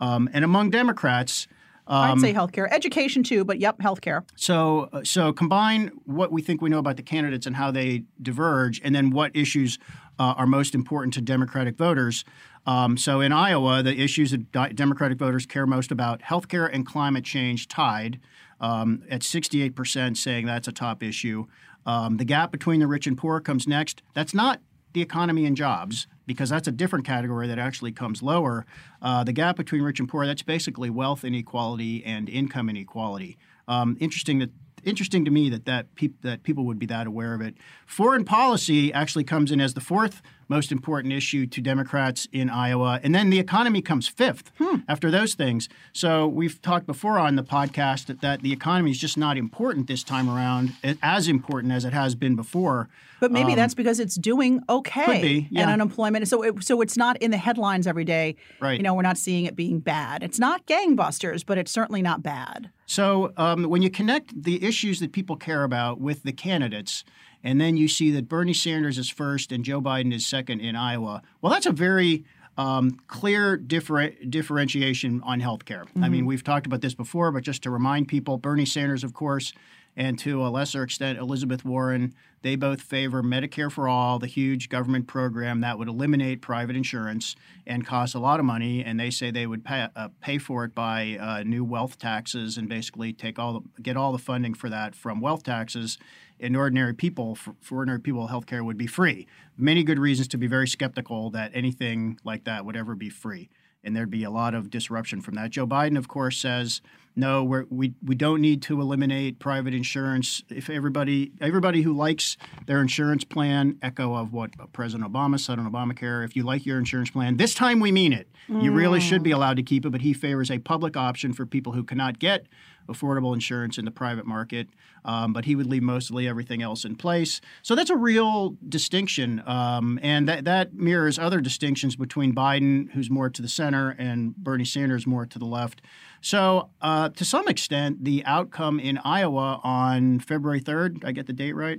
Um, 0.00 0.28
and 0.32 0.44
among 0.44 0.70
Democrats, 0.70 1.46
I'd 1.88 2.18
say 2.18 2.34
healthcare, 2.34 2.66
education 2.70 3.22
too, 3.22 3.44
but 3.44 3.60
yep, 3.60 3.78
healthcare. 3.78 4.24
so, 4.34 4.88
uh, 4.92 5.04
so 5.04 5.32
combine 5.32 5.92
what 6.04 6.32
we 6.32 6.42
think 6.42 6.60
we 6.60 6.68
know 6.68 6.80
about 6.80 6.96
the 6.96 7.02
candidates 7.02 7.46
and 7.46 7.54
how 7.54 7.70
they 7.70 8.02
diverge, 8.20 8.80
and 8.82 8.94
then 8.94 9.10
what 9.10 9.34
issues 9.36 9.78
uh, 10.18 10.34
are 10.36 10.46
most 10.46 10.74
important 10.74 11.14
to 11.14 11.20
Democratic 11.20 11.76
voters. 11.76 12.24
Um, 12.66 12.96
so, 12.96 13.20
in 13.20 13.32
Iowa, 13.32 13.82
the 13.82 13.98
issues 13.98 14.32
that 14.32 14.74
Democratic 14.74 15.18
voters 15.18 15.46
care 15.46 15.66
most 15.66 15.90
about: 15.90 16.20
healthcare 16.22 16.68
and 16.72 16.84
climate 16.84 17.24
change 17.24 17.68
tied 17.68 18.20
um, 18.60 19.02
at 19.10 19.20
68%, 19.20 20.16
saying 20.16 20.46
that's 20.46 20.68
a 20.68 20.72
top 20.72 21.02
issue. 21.02 21.46
Um, 21.84 22.16
the 22.16 22.24
gap 22.24 22.50
between 22.50 22.80
the 22.80 22.86
rich 22.86 23.06
and 23.06 23.16
poor 23.16 23.40
comes 23.40 23.68
next. 23.68 24.02
That's 24.14 24.34
not 24.34 24.60
the 24.92 25.02
economy 25.02 25.44
and 25.44 25.56
jobs, 25.56 26.06
because 26.26 26.48
that's 26.48 26.66
a 26.66 26.72
different 26.72 27.04
category 27.04 27.46
that 27.46 27.58
actually 27.58 27.92
comes 27.92 28.22
lower, 28.22 28.66
uh, 29.02 29.22
the 29.24 29.32
gap 29.32 29.56
between 29.56 29.82
rich 29.82 30.00
and 30.00 30.08
poor, 30.08 30.26
that's 30.26 30.42
basically 30.42 30.90
wealth 30.90 31.24
inequality 31.24 32.02
and 32.04 32.28
income 32.28 32.68
inequality. 32.68 33.36
Um, 33.68 33.96
interesting 34.00 34.38
that 34.38 34.50
interesting 34.84 35.24
to 35.24 35.30
me 35.30 35.50
that 35.50 35.64
that, 35.64 35.94
peop- 35.96 36.22
that 36.22 36.44
people 36.44 36.64
would 36.64 36.78
be 36.78 36.86
that 36.86 37.06
aware 37.06 37.34
of 37.34 37.40
it. 37.40 37.56
Foreign 37.86 38.24
policy 38.24 38.92
actually 38.92 39.24
comes 39.24 39.50
in 39.50 39.60
as 39.60 39.74
the 39.74 39.80
fourth 39.80 40.22
most 40.48 40.70
important 40.70 41.12
issue 41.12 41.46
to 41.46 41.60
Democrats 41.60 42.28
in 42.32 42.50
Iowa, 42.50 43.00
and 43.02 43.14
then 43.14 43.30
the 43.30 43.38
economy 43.38 43.82
comes 43.82 44.08
fifth 44.08 44.50
hmm. 44.58 44.76
after 44.88 45.10
those 45.10 45.34
things. 45.34 45.68
So 45.92 46.26
we've 46.26 46.60
talked 46.62 46.86
before 46.86 47.18
on 47.18 47.36
the 47.36 47.44
podcast 47.44 48.06
that, 48.06 48.20
that 48.20 48.42
the 48.42 48.52
economy 48.52 48.90
is 48.90 48.98
just 48.98 49.16
not 49.16 49.36
important 49.36 49.86
this 49.86 50.02
time 50.02 50.28
around, 50.28 50.72
as 51.02 51.28
important 51.28 51.72
as 51.72 51.84
it 51.84 51.92
has 51.92 52.14
been 52.14 52.36
before. 52.36 52.88
But 53.20 53.32
maybe 53.32 53.52
um, 53.52 53.56
that's 53.56 53.74
because 53.74 53.98
it's 53.98 54.16
doing 54.16 54.62
okay. 54.68 55.22
Be, 55.22 55.48
yeah. 55.50 55.62
And 55.62 55.70
unemployment. 55.70 56.28
So, 56.28 56.42
it, 56.42 56.62
so 56.62 56.80
it's 56.80 56.96
not 56.96 57.16
in 57.18 57.30
the 57.30 57.38
headlines 57.38 57.86
every 57.86 58.04
day. 58.04 58.36
Right. 58.60 58.76
You 58.76 58.82
know, 58.82 58.94
we're 58.94 59.02
not 59.02 59.16
seeing 59.16 59.46
it 59.46 59.56
being 59.56 59.80
bad. 59.80 60.22
It's 60.22 60.38
not 60.38 60.66
gangbusters, 60.66 61.44
but 61.44 61.56
it's 61.56 61.72
certainly 61.72 62.02
not 62.02 62.22
bad. 62.22 62.70
So 62.86 63.32
um, 63.36 63.64
when 63.64 63.82
you 63.82 63.90
connect 63.90 64.42
the 64.42 64.62
issues 64.62 65.00
that 65.00 65.12
people 65.12 65.36
care 65.36 65.64
about 65.64 66.00
with 66.00 66.22
the 66.22 66.32
candidates, 66.32 67.04
and 67.44 67.60
then 67.60 67.76
you 67.76 67.88
see 67.88 68.10
that 68.12 68.28
Bernie 68.28 68.54
Sanders 68.54 68.98
is 68.98 69.08
first 69.08 69.52
and 69.52 69.64
Joe 69.64 69.80
Biden 69.80 70.12
is 70.12 70.26
second 70.26 70.60
in 70.60 70.76
Iowa, 70.76 71.22
well, 71.40 71.52
that's 71.52 71.66
a 71.66 71.72
very 71.72 72.24
um, 72.58 72.98
clear 73.06 73.56
differ- 73.56 74.14
differentiation 74.28 75.22
on 75.24 75.40
health 75.40 75.64
care. 75.64 75.84
Mm-hmm. 75.84 76.04
I 76.04 76.08
mean, 76.08 76.20
mm-hmm. 76.20 76.28
we've 76.28 76.44
talked 76.44 76.66
about 76.66 76.80
this 76.80 76.94
before, 76.94 77.30
but 77.30 77.42
just 77.42 77.62
to 77.64 77.70
remind 77.70 78.08
people, 78.08 78.38
Bernie 78.38 78.64
Sanders, 78.64 79.04
of 79.04 79.12
course, 79.12 79.52
and 79.96 80.18
to 80.18 80.46
a 80.46 80.48
lesser 80.48 80.82
extent, 80.82 81.18
Elizabeth 81.18 81.64
Warren, 81.64 82.14
they 82.42 82.54
both 82.54 82.82
favor 82.82 83.22
Medicare 83.22 83.72
for 83.72 83.88
All, 83.88 84.18
the 84.18 84.26
huge 84.26 84.68
government 84.68 85.06
program 85.06 85.62
that 85.62 85.78
would 85.78 85.88
eliminate 85.88 86.42
private 86.42 86.76
insurance 86.76 87.34
and 87.66 87.86
cost 87.86 88.14
a 88.14 88.18
lot 88.18 88.38
of 88.38 88.44
money. 88.44 88.84
And 88.84 89.00
they 89.00 89.10
say 89.10 89.30
they 89.30 89.46
would 89.46 89.64
pay, 89.64 89.88
uh, 89.96 90.08
pay 90.20 90.36
for 90.36 90.64
it 90.64 90.74
by 90.74 91.16
uh, 91.18 91.42
new 91.44 91.64
wealth 91.64 91.98
taxes 91.98 92.58
and 92.58 92.68
basically 92.68 93.14
take 93.14 93.38
all 93.38 93.54
the, 93.54 93.82
get 93.82 93.96
all 93.96 94.12
the 94.12 94.18
funding 94.18 94.52
for 94.52 94.68
that 94.68 94.94
from 94.94 95.20
wealth 95.20 95.42
taxes. 95.42 95.96
And 96.38 96.54
ordinary 96.54 96.92
people, 96.92 97.34
for, 97.34 97.56
for 97.62 97.76
ordinary 97.78 98.00
people, 98.00 98.28
healthcare 98.28 98.62
would 98.62 98.76
be 98.76 98.86
free. 98.86 99.26
Many 99.56 99.82
good 99.82 99.98
reasons 99.98 100.28
to 100.28 100.36
be 100.36 100.46
very 100.46 100.68
skeptical 100.68 101.30
that 101.30 101.50
anything 101.54 102.20
like 102.22 102.44
that 102.44 102.66
would 102.66 102.76
ever 102.76 102.94
be 102.94 103.08
free 103.08 103.48
and 103.82 103.94
there'd 103.94 104.10
be 104.10 104.24
a 104.24 104.30
lot 104.30 104.52
of 104.52 104.68
disruption 104.68 105.20
from 105.22 105.36
that. 105.36 105.50
Joe 105.50 105.66
Biden, 105.66 105.96
of 105.96 106.08
course, 106.08 106.36
says 106.36 106.82
no, 107.18 107.42
we 107.70 107.94
we 108.04 108.14
don't 108.14 108.42
need 108.42 108.60
to 108.62 108.78
eliminate 108.78 109.38
private 109.38 109.72
insurance. 109.72 110.42
If 110.50 110.68
everybody 110.68 111.32
everybody 111.40 111.80
who 111.80 111.94
likes 111.94 112.36
their 112.66 112.82
insurance 112.82 113.24
plan, 113.24 113.78
echo 113.80 114.14
of 114.14 114.34
what 114.34 114.50
President 114.74 115.10
Obama 115.10 115.40
said 115.40 115.58
on 115.58 115.70
Obamacare, 115.70 116.26
if 116.26 116.36
you 116.36 116.42
like 116.42 116.66
your 116.66 116.78
insurance 116.78 117.08
plan, 117.08 117.38
this 117.38 117.54
time 117.54 117.80
we 117.80 117.90
mean 117.90 118.12
it. 118.12 118.28
Mm. 118.50 118.62
You 118.62 118.72
really 118.72 119.00
should 119.00 119.22
be 119.22 119.30
allowed 119.30 119.56
to 119.56 119.62
keep 119.62 119.86
it. 119.86 119.90
But 119.90 120.02
he 120.02 120.12
favors 120.12 120.50
a 120.50 120.58
public 120.58 120.94
option 120.94 121.32
for 121.32 121.46
people 121.46 121.72
who 121.72 121.84
cannot 121.84 122.18
get 122.18 122.46
affordable 122.88 123.34
insurance 123.34 123.78
in 123.78 123.84
the 123.84 123.90
private 123.90 124.26
market, 124.26 124.68
um, 125.04 125.32
but 125.32 125.44
he 125.44 125.54
would 125.54 125.66
leave 125.66 125.82
mostly 125.82 126.28
everything 126.28 126.62
else 126.62 126.84
in 126.84 126.96
place. 126.96 127.40
So 127.62 127.74
that's 127.74 127.90
a 127.90 127.96
real 127.96 128.56
distinction, 128.68 129.42
um, 129.46 129.98
and 130.02 130.28
that 130.28 130.44
that 130.44 130.74
mirrors 130.74 131.18
other 131.18 131.40
distinctions 131.40 131.96
between 131.96 132.34
Biden, 132.34 132.90
who's 132.92 133.10
more 133.10 133.30
to 133.30 133.42
the 133.42 133.48
center, 133.48 133.90
and 133.98 134.36
Bernie 134.36 134.64
Sanders, 134.64 135.06
more 135.06 135.26
to 135.26 135.38
the 135.38 135.46
left. 135.46 135.82
So, 136.26 136.70
uh, 136.82 137.10
to 137.10 137.24
some 137.24 137.46
extent, 137.46 138.02
the 138.02 138.24
outcome 138.24 138.80
in 138.80 138.98
Iowa 138.98 139.60
on 139.62 140.18
February 140.18 140.60
3rd, 140.60 141.04
I 141.04 141.12
get 141.12 141.28
the 141.28 141.32
date 141.32 141.52
right, 141.52 141.78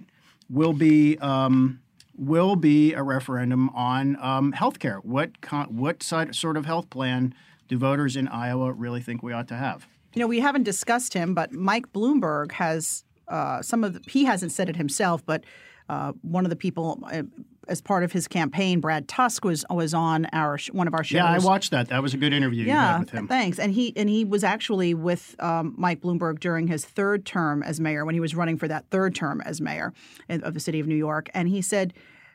will 0.49 0.71
be 0.71 1.17
um, 1.17 1.81
will 2.15 2.55
be 2.55 2.93
a 2.93 3.03
referendum 3.03 3.67
on 3.71 4.15
um, 4.21 4.53
health 4.53 4.79
care. 4.79 4.99
What 4.99 5.41
con- 5.41 5.75
what 5.75 6.01
side, 6.01 6.33
sort 6.33 6.55
of 6.55 6.65
health 6.65 6.89
plan 6.89 7.35
do 7.67 7.77
voters 7.77 8.15
in 8.15 8.29
Iowa 8.29 8.71
really 8.71 9.01
think 9.01 9.21
we 9.21 9.33
ought 9.33 9.49
to 9.49 9.55
have? 9.55 9.85
You 10.13 10.21
know, 10.21 10.27
we 10.27 10.39
haven't 10.39 10.63
discussed 10.63 11.13
him, 11.13 11.33
but 11.33 11.51
Mike 11.51 11.91
Bloomberg 11.91 12.53
has 12.53 13.03
uh, 13.27 13.61
some 13.61 13.83
of 13.83 13.95
the, 13.95 14.09
he 14.09 14.23
hasn't 14.23 14.53
said 14.53 14.69
it 14.69 14.77
himself, 14.77 15.25
but 15.25 15.43
uh, 15.89 16.13
one 16.21 16.45
of 16.45 16.49
the 16.51 16.55
people 16.55 17.03
uh, 17.11 17.23
as 17.67 17.81
part 17.81 18.03
of 18.03 18.11
his 18.11 18.27
campaign, 18.27 18.79
Brad 18.79 19.07
Tusk 19.07 19.43
was 19.43 19.65
was 19.69 19.93
on 19.93 20.27
our 20.33 20.57
one 20.71 20.87
of 20.87 20.93
our 20.93 21.03
shows. 21.03 21.15
Yeah, 21.15 21.25
I 21.25 21.39
watched 21.39 21.71
that. 21.71 21.89
That 21.89 22.01
was 22.01 22.13
a 22.13 22.17
good 22.17 22.33
interview. 22.33 22.65
Yeah, 22.65 22.99
with 22.99 23.09
him. 23.09 23.27
thanks. 23.27 23.59
And 23.59 23.71
he 23.71 23.93
and 23.95 24.09
he 24.09 24.25
was 24.25 24.43
actually 24.43 24.93
with 24.93 25.35
um, 25.39 25.75
Mike 25.77 26.01
Bloomberg 26.01 26.39
during 26.39 26.67
his 26.67 26.85
third 26.85 27.25
term 27.25 27.63
as 27.63 27.79
mayor 27.79 28.05
when 28.05 28.15
he 28.15 28.21
was 28.21 28.35
running 28.35 28.57
for 28.57 28.67
that 28.67 28.85
third 28.89 29.15
term 29.15 29.41
as 29.41 29.61
mayor 29.61 29.93
of 30.29 30.53
the 30.53 30.59
city 30.59 30.79
of 30.79 30.87
New 30.87 30.95
York, 30.95 31.29
and 31.33 31.49
he 31.49 31.61
said 31.61 31.93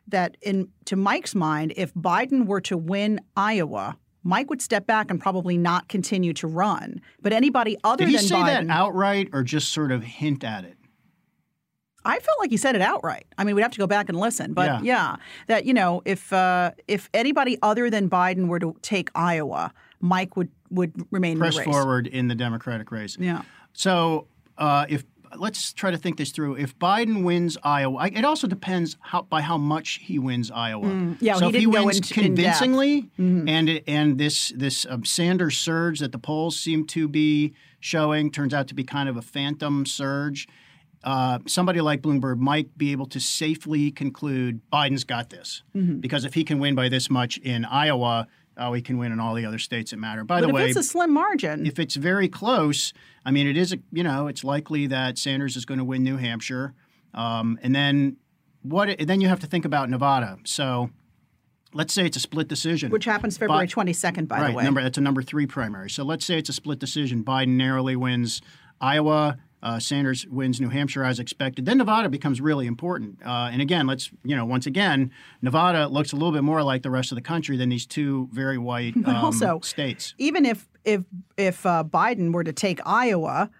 that 0.09 0.37
in 0.43 0.69
to 0.87 0.97
Mike's 0.97 1.35
mind, 1.35 1.73
if 1.77 1.95
Biden 1.95 2.47
were 2.47 2.61
to 2.63 2.77
win 2.77 3.21
Iowa, 3.37 3.97
Mike 4.25 4.51
would 4.51 4.63
step 4.63 4.87
back 4.87 5.11
and 5.11 5.21
probably 5.21 5.57
not 5.57 5.89
continue 5.89 6.33
to 6.35 6.47
run. 6.47 7.01
But 7.21 7.33
anybody 7.33 7.77
other 7.85 8.05
Did 8.05 8.15
than 8.15 8.21
he 8.21 8.27
say 8.29 8.35
Biden, 8.37 8.67
that 8.69 8.71
outright 8.71 9.29
or 9.33 9.43
just 9.43 9.73
sort 9.73 9.93
of 9.93 10.03
hint 10.03 10.45
at 10.45 10.65
it? 10.65 10.77
I 12.05 12.19
felt 12.19 12.39
like 12.41 12.51
he 12.51 12.57
said 12.57 12.75
it 12.75 12.83
outright. 12.83 13.27
I 13.39 13.45
mean, 13.45 13.55
we'd 13.55 13.63
have 13.63 13.73
to 13.73 13.79
go 13.79 13.87
back 13.87 14.09
and 14.09 14.19
listen, 14.19 14.55
but 14.55 14.67
yeah, 14.67 14.81
yeah 14.83 15.17
that 15.47 15.65
you 15.65 15.75
know, 15.75 16.03
if 16.05 16.33
uh, 16.33 16.73
if 16.89 17.09
anybody 17.15 17.59
other 17.63 17.91
than 17.91 18.09
Biden 18.09 18.49
were 18.49 18.59
to 18.59 18.77
take 18.83 19.11
Iowa, 19.15 19.73
Mike 20.01 20.37
would 20.37 20.51
would 20.71 20.93
remain 21.11 21.39
press 21.39 21.57
in 21.57 21.63
the 21.63 21.69
race. 21.69 21.75
forward 21.75 22.07
in 22.07 22.29
the 22.29 22.35
Democratic 22.35 22.91
race. 22.91 23.17
Yeah. 23.19 23.43
So 23.73 24.27
uh, 24.59 24.87
if 24.89 25.05
let's 25.37 25.73
try 25.73 25.91
to 25.91 25.97
think 25.97 26.17
this 26.17 26.31
through. 26.31 26.57
If 26.57 26.79
Biden 26.79 27.25
wins 27.25 27.57
Iowa, 27.63 28.09
it 28.13 28.25
also 28.25 28.47
depends 28.47 28.97
how, 29.01 29.23
by 29.23 29.41
how 29.41 29.57
much 29.57 30.01
he 30.03 30.19
wins 30.19 30.51
Iowa. 30.51 30.87
Mm, 30.87 31.17
yeah, 31.21 31.35
so 31.35 31.49
he 31.49 31.57
if 31.57 31.61
he 31.61 31.67
wins 31.67 31.97
in, 31.99 32.03
convincingly, 32.03 33.03
mm-hmm. 33.19 33.49
and 33.49 33.81
and 33.87 34.19
this 34.19 34.53
this 34.57 34.87
um, 34.89 35.05
Sanders 35.05 35.57
surge 35.59 36.01
that 36.01 36.13
the 36.13 36.19
polls 36.19 36.59
seem 36.59 36.87
to 36.89 37.09
be 37.09 37.55
showing 37.81 38.31
turns 38.31 38.55
out 38.55 38.69
to 38.69 38.75
be 38.75 38.85
kind 38.85 39.09
of 39.09 39.17
a 39.17 39.23
phantom 39.23 39.87
surge. 39.87 40.49
Uh, 41.05 41.41
somebody 41.47 41.81
like 41.81 42.01
Bloomberg 42.01 42.39
might 42.39 42.77
be 42.79 42.93
able 42.93 43.07
to 43.07 43.19
safely 43.19 43.91
conclude 43.91 44.61
Biden's 44.73 45.05
got 45.05 45.31
this 45.31 45.63
mm-hmm. 45.75 45.97
because 45.99 46.25
if 46.25 46.35
he 46.35 46.45
can 46.45 46.61
win 46.61 46.75
by 46.77 46.89
this 46.89 47.11
much 47.11 47.39
in 47.39 47.65
Iowa, 47.65 48.29
he 48.75 48.83
can 48.83 48.99
win 48.99 49.11
in 49.11 49.19
all 49.19 49.35
the 49.35 49.45
other 49.45 49.59
states 49.59 49.91
that 49.91 49.97
matter. 49.97 50.23
By 50.23 50.41
but 50.41 50.47
the 50.47 50.53
way, 50.53 50.69
it's 50.69 50.77
a 50.77 50.83
slim 50.83 51.13
margin. 51.13 51.67
If 51.67 51.81
it's 51.81 51.97
very 51.97 52.29
close, 52.29 52.93
I 53.25 53.33
mean, 53.33 53.49
it 53.49 53.57
is, 53.57 53.73
a, 53.73 53.79
you 53.91 54.05
know, 54.05 54.29
it's 54.29 54.45
likely 54.45 54.87
that 54.89 55.19
Sanders 55.19 55.57
is 55.57 55.65
going 55.65 55.79
to 55.79 55.85
win 55.85 56.05
New 56.05 56.19
Hampshire. 56.19 56.75
Um, 57.15 57.59
and 57.63 57.75
then 57.75 58.19
what? 58.63 58.97
Then 59.01 59.21
you 59.21 59.29
have 59.29 59.41
to 59.41 59.47
think 59.47 59.65
about 59.65 59.91
Nevada. 59.91 60.39
So 60.45 60.91
let's 61.75 61.93
say 61.93 62.07
it's 62.07 62.17
a 62.17 62.21
split 62.21 62.47
decision, 62.49 62.91
which 62.91 63.05
happens 63.05 63.37
February 63.37 63.67
twenty 63.67 63.93
second. 63.93 64.29
By 64.29 64.41
right, 64.41 64.51
the 64.51 64.57
way, 64.57 64.65
number 64.65 64.83
that's 64.83 64.99
a 64.99 65.03
number 65.03 65.23
three 65.23 65.47
primary. 65.47 65.91
So 65.91 66.05
let's 66.05 66.25
say 66.25 66.39
it's 66.39 66.49
a 66.49 66.55
split 66.55 66.79
decision. 66.79 67.25
Biden 67.25 67.57
narrowly 67.57 67.97
wins 67.97 68.41
Iowa. 68.81 69.39
Uh, 69.63 69.79
Sanders 69.79 70.27
wins 70.27 70.61
New 70.61 70.69
Hampshire 70.69 71.05
as 71.05 71.19
expected. 71.19 71.67
Then 71.67 71.79
Nevada 71.79 72.09
becomes 72.09 72.41
really 72.41 72.67
important. 72.67 73.19
Uh, 73.25 73.51
and 73.53 73.63
again, 73.63 73.87
let's 73.87 74.11
you 74.25 74.35
know 74.35 74.45
once 74.45 74.67
again, 74.67 75.13
Nevada 75.41 75.87
looks 75.89 76.13
a 76.13 76.17
little 76.17 76.33
bit 76.33 76.43
more 76.43 76.63
like 76.63 76.83
the 76.83 76.91
rest 76.91 77.13
of 77.13 77.17
the 77.17 77.23
country 77.23 77.57
than 77.57 77.69
these 77.69 77.87
two 77.87 78.29
very 78.33 78.59
white 78.59 78.97
um, 78.97 79.17
also, 79.17 79.61
states. 79.61 80.15
Even 80.19 80.45
if 80.45 80.69
if 80.85 81.03
if 81.37 81.65
uh, 81.65 81.85
Biden 81.85 82.33
were 82.33 82.45
to 82.45 82.53
take 82.53 82.81
Iowa. 82.85 83.51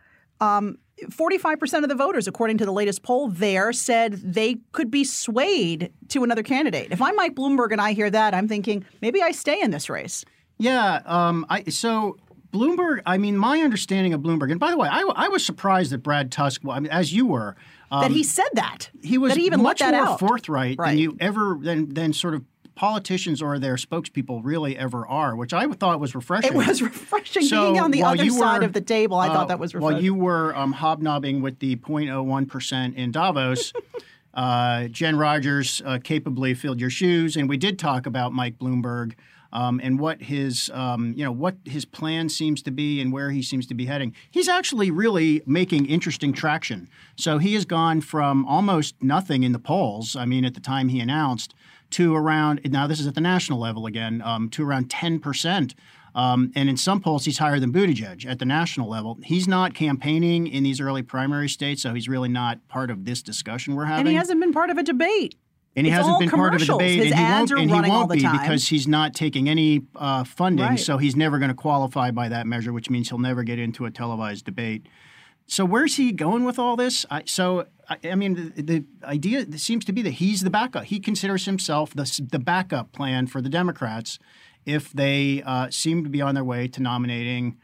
Um, 0.41 0.79
45% 1.11 1.83
of 1.83 1.89
the 1.89 1.95
voters, 1.95 2.29
according 2.29 2.59
to 2.59 2.65
the 2.65 2.73
latest 2.73 3.03
poll 3.03 3.29
there, 3.29 3.73
said 3.73 4.15
they 4.15 4.59
could 4.73 4.91
be 4.91 5.05
swayed 5.05 5.93
to 6.09 6.23
another 6.23 6.43
candidate. 6.43 6.93
If 6.93 7.03
I'm 7.03 7.17
Mike 7.17 7.35
Bloomberg 7.35 7.73
and 7.73 7.81
I 7.81 7.93
hear 7.93 8.11
that, 8.11 8.35
I'm 8.35 8.49
thinking 8.49 8.85
maybe 9.01 9.23
I 9.23 9.33
stay 9.33 9.61
in 9.61 9.71
this 9.71 9.89
race. 9.89 10.25
Yeah. 10.59 11.01
Um, 11.05 11.47
I, 11.49 11.65
so 11.65 12.19
Bloomberg, 12.53 13.01
I 13.07 13.17
mean, 13.17 13.37
my 13.37 13.61
understanding 13.61 14.13
of 14.13 14.21
Bloomberg, 14.21 14.51
and 14.51 14.61
by 14.61 14.71
the 14.71 14.77
way, 14.77 14.89
I, 14.89 15.01
I 15.15 15.29
was 15.29 15.45
surprised 15.45 15.91
that 15.93 15.99
Brad 15.99 16.31
Tusk, 16.31 16.63
I 16.69 16.81
mean, 16.81 16.93
as 16.93 17.13
you 17.13 17.27
were, 17.27 17.57
um, 17.91 18.03
that 18.03 18.11
he 18.11 18.23
said 18.23 18.49
that. 18.55 18.91
He 19.03 19.19
was 19.19 19.33
that 19.33 19.39
he 19.39 19.47
even 19.47 19.63
much 19.63 19.81
more 19.81 19.95
out. 19.95 20.21
forthright 20.21 20.77
right. 20.79 20.91
than 20.91 20.99
you 20.99 21.17
ever 21.21 21.59
than 21.61 21.93
than 21.95 22.13
sort 22.13 22.35
of 22.35 22.45
politicians 22.75 23.43
or 23.43 23.59
their 23.59 23.77
spokespeople 23.77 24.41
really 24.43 24.77
ever 24.77 25.07
are, 25.07 25.35
which 25.37 25.53
I 25.53 25.67
thought 25.73 26.01
was 26.01 26.15
refreshing. 26.15 26.53
It 26.53 26.57
was 26.57 26.83
refreshing 26.83 27.43
so 27.43 27.73
being 27.73 27.83
on 27.83 27.91
the 27.91 28.03
other 28.03 28.29
side 28.31 28.61
were, 28.61 28.67
of 28.67 28.73
the 28.73 28.81
table. 28.81 29.17
I 29.17 29.29
uh, 29.29 29.33
thought 29.33 29.49
that 29.49 29.59
was 29.59 29.75
refreshing. 29.75 29.95
While 29.95 30.03
you 30.03 30.15
were 30.15 30.57
um, 30.57 30.73
hobnobbing 30.73 31.43
with 31.43 31.59
the 31.59 31.77
0.01 31.77 32.49
percent 32.49 32.97
in 32.97 33.13
Davos. 33.13 33.73
uh, 34.35 34.89
Jen 34.89 35.17
Rogers 35.17 35.83
uh, 35.85 35.99
capably 36.03 36.55
filled 36.55 36.81
your 36.81 36.91
shoes, 36.91 37.37
and 37.37 37.49
we 37.49 37.57
did 37.57 37.79
talk 37.79 38.07
about 38.07 38.33
Mike 38.33 38.59
Bloomberg 38.59 39.15
um, 39.53 39.81
and 39.83 39.99
what 39.99 40.23
his 40.23 40.71
um, 40.75 41.13
you 41.17 41.25
know 41.25 41.33
what 41.33 41.57
his 41.65 41.85
plan 41.85 42.29
seems 42.29 42.63
to 42.63 42.71
be 42.71 43.01
and 43.01 43.13
where 43.13 43.31
he 43.31 43.43
seems 43.43 43.67
to 43.67 43.75
be 43.75 43.87
heading. 43.87 44.15
He's 44.31 44.49
actually 44.49 44.91
really 44.91 45.43
making 45.47 45.87
interesting 45.87 46.33
traction. 46.33 46.89
So 47.17 47.39
he 47.39 47.55
has 47.55 47.65
gone 47.65 48.01
from 48.01 48.47
almost 48.47 48.95
nothing 49.03 49.43
in 49.43 49.53
the 49.53 49.59
polls. 49.59 50.17
I 50.17 50.25
mean, 50.25 50.45
at 50.45 50.55
the 50.55 50.61
time 50.61 50.89
he 50.89 51.01
announced 51.01 51.55
to 51.91 52.15
around 52.15 52.61
now 52.65 52.87
this 52.87 53.01
is 53.01 53.07
at 53.07 53.15
the 53.15 53.21
national 53.21 53.59
level 53.59 53.87
again 53.87 54.23
um, 54.23 54.49
to 54.51 54.65
around 54.65 54.91
ten 54.91 55.19
percent. 55.19 55.75
Um, 56.15 56.53
and 56.55 56.69
in 56.69 56.77
some 56.77 57.01
polls, 57.01 57.25
he's 57.25 57.39
higher 57.39 57.59
than 57.59 57.73
Buttigieg 57.73 58.27
at 58.27 58.39
the 58.39 58.45
national 58.45 58.87
level. 58.87 59.19
He's 59.25 59.49
not 59.49 59.73
campaigning 59.73 60.47
in 60.47 60.63
these 60.63 60.79
early 60.79 61.03
primary 61.03 61.49
states, 61.49 61.83
so 61.83 61.95
he's 61.95 62.07
really 62.07 62.29
not 62.29 62.69
part 62.69 62.91
of 62.91 63.07
this 63.07 63.23
discussion 63.23 63.75
we're 63.75 63.87
having. 63.87 64.01
And 64.01 64.09
he 64.09 64.15
hasn't 64.17 64.39
been 64.39 64.53
part 64.53 64.69
of 64.69 64.77
a 64.77 64.83
debate. 64.83 65.37
And 65.75 65.87
he 65.87 65.93
It's 65.93 65.97
hasn't 65.99 66.19
been 66.19 66.29
part 66.29 66.55
of 66.55 66.61
a 66.63 66.65
debate, 66.67 66.99
His 66.99 67.13
and 67.13 67.15
he 67.15 67.25
ads 67.25 67.51
won't, 67.51 67.63
and 67.73 67.85
he 67.85 67.91
won't 67.91 68.11
be 68.13 68.21
time. 68.21 68.39
because 68.39 68.69
he's 68.69 68.87
not 68.87 69.15
taking 69.15 69.49
any 69.49 69.83
uh, 69.97 70.23
funding, 70.25 70.67
Right. 70.67 70.79
so 70.79 70.99
he's 70.99 71.17
never 71.17 71.39
going 71.39 71.49
to 71.49 71.55
qualify 71.55 72.11
by 72.11 72.29
that 72.29 72.47
measure, 72.47 72.73
which 72.75 72.91
means 72.91 73.09
he'll 73.09 73.19
never 73.19 73.43
get 73.43 73.59
into 73.59 73.87
a 73.87 73.91
televised 73.91 74.45
debate. 74.45 74.87
So 75.47 75.65
where's 75.65 75.97
he 75.97 76.13
going 76.13 76.45
with 76.45 76.59
all 76.59 76.77
this? 76.77 77.07
I, 77.11 77.23
so 77.25 77.67
I, 77.89 77.97
I 78.11 78.15
mean, 78.17 78.53
the, 78.55 78.63
the 78.63 78.85
idea 79.05 79.47
seems 79.59 79.85
to 79.87 79.93
be 79.93 80.03
that 80.03 80.11
he's 80.15 80.43
the 80.43 80.51
backup. 80.51 80.85
He 80.85 81.01
considers 81.01 81.47
himself 81.47 81.95
the 81.95 82.21
the 82.31 82.39
backup 82.39 82.93
plan 82.93 83.27
for 83.27 83.41
the 83.41 83.49
Democrats 83.49 84.19
if 84.67 84.93
they 84.93 85.43
uh, 85.45 85.69
seem 85.71 86.05
to 86.05 86.11
be 86.11 86.21
on 86.23 86.35
their 86.35 86.45
way 86.45 86.69
to 86.69 86.81
nominating 86.83 87.57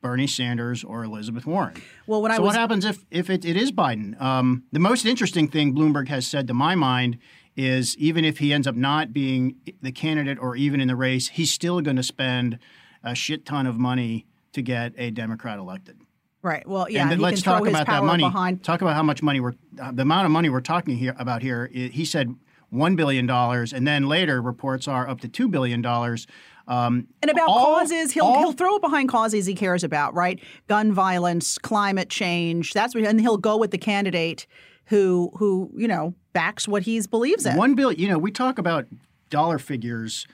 Bernie 0.00 0.26
Sanders 0.28 0.84
or 0.84 1.02
Elizabeth 1.02 1.44
Warren. 1.46 1.74
Well, 2.06 2.24
I 2.26 2.36
so 2.36 2.42
was 2.42 2.48
what 2.52 2.56
happens 2.60 2.84
if 2.84 3.04
if 3.10 3.28
it, 3.30 3.44
it 3.44 3.56
is 3.56 3.72
Biden? 3.72 4.20
Um, 4.22 4.64
the 4.70 4.78
most 4.78 5.04
interesting 5.04 5.48
thing 5.48 5.74
Bloomberg 5.74 6.08
has 6.08 6.26
said 6.26 6.46
to 6.48 6.54
my 6.54 6.74
mind 6.74 7.18
is 7.56 7.96
even 7.98 8.24
if 8.24 8.38
he 8.38 8.52
ends 8.52 8.66
up 8.66 8.74
not 8.74 9.12
being 9.12 9.56
the 9.80 9.92
candidate 9.92 10.38
or 10.40 10.56
even 10.56 10.80
in 10.80 10.88
the 10.88 10.96
race, 10.96 11.28
he's 11.28 11.52
still 11.52 11.80
going 11.80 11.96
to 11.96 12.02
spend 12.02 12.58
a 13.02 13.14
shit 13.14 13.44
ton 13.46 13.66
of 13.66 13.78
money 13.78 14.26
to 14.52 14.62
get 14.62 14.92
a 14.96 15.10
Democrat 15.10 15.58
elected. 15.58 15.98
right, 16.42 16.66
well, 16.68 16.88
yeah, 16.90 17.02
and 17.02 17.02
and 17.02 17.10
then 17.12 17.18
he 17.18 17.24
let's 17.24 17.42
can 17.42 17.52
talk 17.52 17.66
about 17.68 17.86
that 17.86 18.04
money. 18.04 18.24
behind. 18.24 18.62
Talk 18.64 18.82
about 18.82 18.94
how 18.94 19.02
much 19.02 19.22
money 19.22 19.40
we're 19.40 19.54
uh, 19.80 19.92
the 19.92 20.02
amount 20.02 20.26
of 20.26 20.32
money 20.32 20.48
we're 20.48 20.60
talking 20.60 20.96
here 20.96 21.14
about 21.18 21.42
here. 21.42 21.70
i- 21.74 21.78
he 21.92 22.04
said 22.04 22.34
one 22.70 22.96
billion 22.96 23.26
dollars, 23.26 23.72
and 23.72 23.86
then 23.86 24.06
later 24.08 24.42
reports 24.42 24.88
are 24.88 25.08
up 25.08 25.20
to 25.20 25.28
two 25.28 25.48
billion 25.48 25.80
dollars. 25.80 26.26
Um, 26.66 27.08
And 27.22 27.30
about 27.30 27.48
all- 27.48 27.76
causes, 27.78 28.12
he'll 28.12 28.24
all- 28.24 28.38
he'll 28.38 28.52
throw 28.52 28.76
it 28.76 28.82
behind 28.82 29.08
causes 29.10 29.46
he 29.46 29.54
cares 29.54 29.84
about, 29.84 30.14
right? 30.14 30.40
Gun 30.66 30.92
violence, 30.92 31.58
climate 31.58 32.08
change. 32.08 32.72
That's 32.72 32.94
what, 32.94 33.04
and 33.04 33.20
he'll 33.20 33.36
go 33.36 33.56
with 33.56 33.70
the 33.70 33.78
candidate 33.78 34.46
who 34.86 35.30
who 35.36 35.70
you 35.76 35.88
know 35.88 36.14
backs 36.32 36.68
what 36.68 36.82
he 36.82 37.00
believes 37.02 37.46
in. 37.46 37.56
One 37.56 37.74
billion. 37.74 38.00
You 38.00 38.08
know, 38.08 38.18
we 38.18 38.30
talk 38.30 38.58
about 38.58 38.86
dollar 39.30 39.58
figures. 39.58 40.26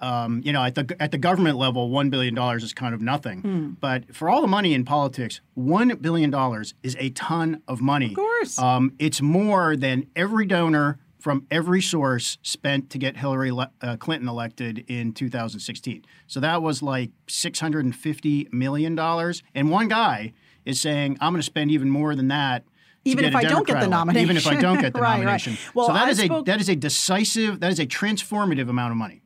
Um, 0.00 0.42
you 0.44 0.52
know, 0.52 0.62
at 0.62 0.76
the 0.76 0.96
at 1.00 1.10
the 1.10 1.18
government 1.18 1.58
level, 1.58 1.90
one 1.90 2.08
billion 2.08 2.32
dollars 2.34 2.62
is 2.62 2.72
kind 2.72 2.94
of 2.94 3.00
nothing. 3.02 3.40
Hmm. 3.40 3.70
But 3.80 4.14
for 4.14 4.30
all 4.30 4.40
the 4.40 4.46
money 4.46 4.72
in 4.72 4.84
politics, 4.84 5.40
one 5.54 5.96
billion 5.96 6.30
dollars 6.30 6.74
is 6.84 6.96
a 7.00 7.10
ton 7.10 7.62
of 7.66 7.80
money. 7.80 8.10
Of 8.10 8.14
course. 8.14 8.58
um, 8.60 8.92
it's 9.00 9.20
more 9.20 9.74
than 9.76 10.06
every 10.14 10.46
donor 10.46 11.00
from 11.18 11.48
every 11.50 11.82
source 11.82 12.38
spent 12.42 12.90
to 12.90 12.98
get 12.98 13.16
Hillary 13.16 13.50
le- 13.50 13.72
uh, 13.82 13.96
Clinton 13.96 14.28
elected 14.28 14.84
in 14.86 15.12
2016. 15.12 16.04
So 16.28 16.38
that 16.38 16.62
was 16.62 16.80
like 16.80 17.10
650 17.26 18.48
million 18.52 18.94
dollars, 18.94 19.42
and 19.52 19.68
one 19.68 19.88
guy 19.88 20.32
is 20.64 20.80
saying, 20.80 21.18
"I'm 21.20 21.32
going 21.32 21.40
to 21.40 21.46
spend 21.46 21.72
even 21.72 21.90
more 21.90 22.14
than 22.14 22.28
that." 22.28 22.64
Even 23.04 23.24
if 23.24 23.34
I 23.34 23.42
don't 23.44 23.66
get 23.66 23.80
the 23.80 23.86
elected." 23.86 24.16
Even 24.16 24.36
if 24.36 24.46
I 24.46 24.50
nomination. 24.54 24.62
don't 24.62 24.80
get 24.82 24.92
the 24.94 25.00
Right, 25.00 25.10
right. 25.10 25.18
nomination. 25.20 25.56
Well, 25.74 25.86
so 25.88 25.92
that 25.94 26.06
I 26.06 26.10
is 26.10 26.18
spoke- 26.18 26.46
a 26.46 26.50
that 26.50 26.60
is 26.60 26.68
a 26.68 26.76
decisive, 26.76 27.60
that 27.60 27.70
is 27.72 27.78
a 27.80 27.86
transformative 27.86 28.68
amount 28.68 28.90
of 28.92 28.96
money 28.98 29.22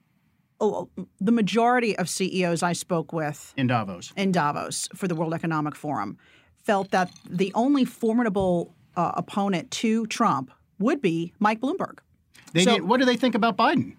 Oh, 0.60 0.88
the 1.20 1.32
majority 1.32 1.96
of 1.98 2.08
CEOs 2.08 2.62
I 2.62 2.72
spoke 2.72 3.12
with 3.12 3.52
in 3.56 3.66
Davos. 3.66 4.12
in 4.16 4.30
Davos 4.30 4.88
for 4.94 5.08
the 5.08 5.14
World 5.16 5.34
Economic 5.34 5.74
Forum 5.74 6.16
felt 6.64 6.90
that 6.92 7.10
the 7.28 7.50
only 7.54 7.84
formidable 7.84 8.72
uh, 8.96 9.10
opponent 9.16 9.70
to 9.72 10.06
Trump 10.06 10.52
would 10.78 11.00
be 11.02 11.32
Mike 11.40 11.60
Bloomberg. 11.60 11.98
They 12.52 12.62
So- 12.64 12.74
did, 12.74 12.82
what 12.82 13.00
do 13.00 13.06
they 13.06 13.16
think 13.16 13.34
about 13.34 13.56
Biden? 13.56 13.96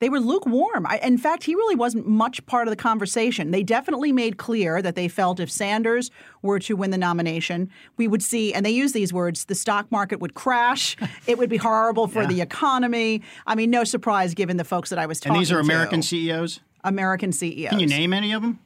They 0.00 0.08
were 0.08 0.18
lukewarm. 0.18 0.86
I, 0.86 0.98
in 0.98 1.18
fact, 1.18 1.44
he 1.44 1.54
really 1.54 1.74
wasn't 1.76 2.06
much 2.06 2.44
part 2.46 2.66
of 2.66 2.72
the 2.72 2.76
conversation. 2.76 3.50
They 3.50 3.62
definitely 3.62 4.12
made 4.12 4.38
clear 4.38 4.80
that 4.82 4.94
they 4.94 5.08
felt 5.08 5.38
if 5.40 5.50
Sanders 5.50 6.10
were 6.42 6.58
to 6.60 6.74
win 6.74 6.90
the 6.90 6.98
nomination, 6.98 7.68
we 7.98 8.08
would 8.08 8.22
see, 8.22 8.52
and 8.54 8.64
they 8.64 8.70
use 8.70 8.92
these 8.92 9.12
words, 9.12 9.44
the 9.44 9.54
stock 9.54 9.90
market 9.92 10.18
would 10.20 10.32
crash. 10.34 10.96
it 11.26 11.36
would 11.38 11.50
be 11.50 11.58
horrible 11.58 12.08
for 12.08 12.22
Yeah. 12.22 12.28
the 12.28 12.40
economy. 12.40 13.22
I 13.46 13.54
mean, 13.54 13.70
no 13.70 13.84
surprise 13.84 14.32
given 14.34 14.56
the 14.56 14.64
folks 14.64 14.88
that 14.90 14.98
I 14.98 15.04
was 15.06 15.20
talking 15.20 15.34
to. 15.34 15.38
And 15.38 15.42
these 15.46 15.52
are 15.52 15.56
to. 15.56 15.60
American 15.60 16.02
CEOs. 16.02 16.60
American 16.82 17.30
CEOs. 17.32 17.68
Can 17.70 17.78
you 17.80 17.86
name 17.86 18.14
any 18.14 18.32
of 18.32 18.40
them? 18.40 18.58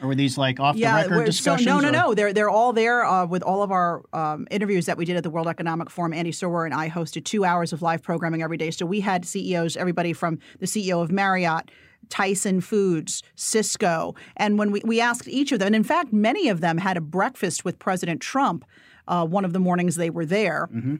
Or 0.00 0.08
were 0.08 0.14
these 0.14 0.36
like 0.36 0.60
off 0.60 0.76
the 0.76 0.82
record 0.82 1.10
we're- 1.10 1.26
so 1.26 1.26
discussions? 1.26 1.66
no, 1.66 1.80
no, 1.80 1.88
or- 1.88 1.92
no. 1.92 2.14
They're 2.14 2.32
they're 2.32 2.50
all 2.50 2.72
there 2.72 3.04
uh, 3.04 3.26
with 3.26 3.42
all 3.42 3.62
of 3.62 3.70
our 3.70 4.04
um, 4.12 4.46
interviews 4.50 4.86
that 4.86 4.96
we 4.96 5.04
did 5.04 5.16
at 5.16 5.22
the 5.22 5.30
World 5.30 5.48
Economic 5.48 5.90
Forum. 5.90 6.12
Andy 6.12 6.32
Serwer 6.32 6.64
and 6.64 6.74
I 6.74 6.90
hosted 6.90 7.24
two 7.24 7.44
hours 7.44 7.72
of 7.72 7.82
live 7.82 8.02
programming 8.02 8.42
every 8.42 8.56
day. 8.56 8.70
So 8.70 8.86
we 8.86 9.00
had 9.00 9.24
CEOs, 9.24 9.76
everybody 9.76 10.12
from 10.12 10.38
the 10.60 10.66
CEO 10.66 11.02
of 11.02 11.10
Marriott. 11.10 11.70
Tyson 12.10 12.60
Foods, 12.60 13.22
Cisco. 13.34 14.14
And 14.36 14.58
when 14.58 14.70
we, 14.70 14.82
we 14.84 15.00
asked 15.00 15.26
each 15.26 15.52
of 15.52 15.58
them, 15.58 15.68
and 15.68 15.74
in 15.74 15.82
fact, 15.82 16.12
many 16.12 16.50
of 16.50 16.60
them 16.60 16.76
had 16.76 16.98
a 16.98 17.00
breakfast 17.00 17.64
with 17.64 17.78
President 17.78 18.20
Trump 18.20 18.66
uh, 19.08 19.26
one 19.26 19.44
of 19.44 19.52
the 19.52 19.58
mornings 19.58 19.96
they 19.96 20.10
were 20.10 20.26
there. 20.26 20.68
Mm-hmm. 20.72 20.96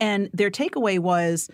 And 0.00 0.30
their 0.32 0.50
takeaway 0.50 0.98
was 0.98 1.48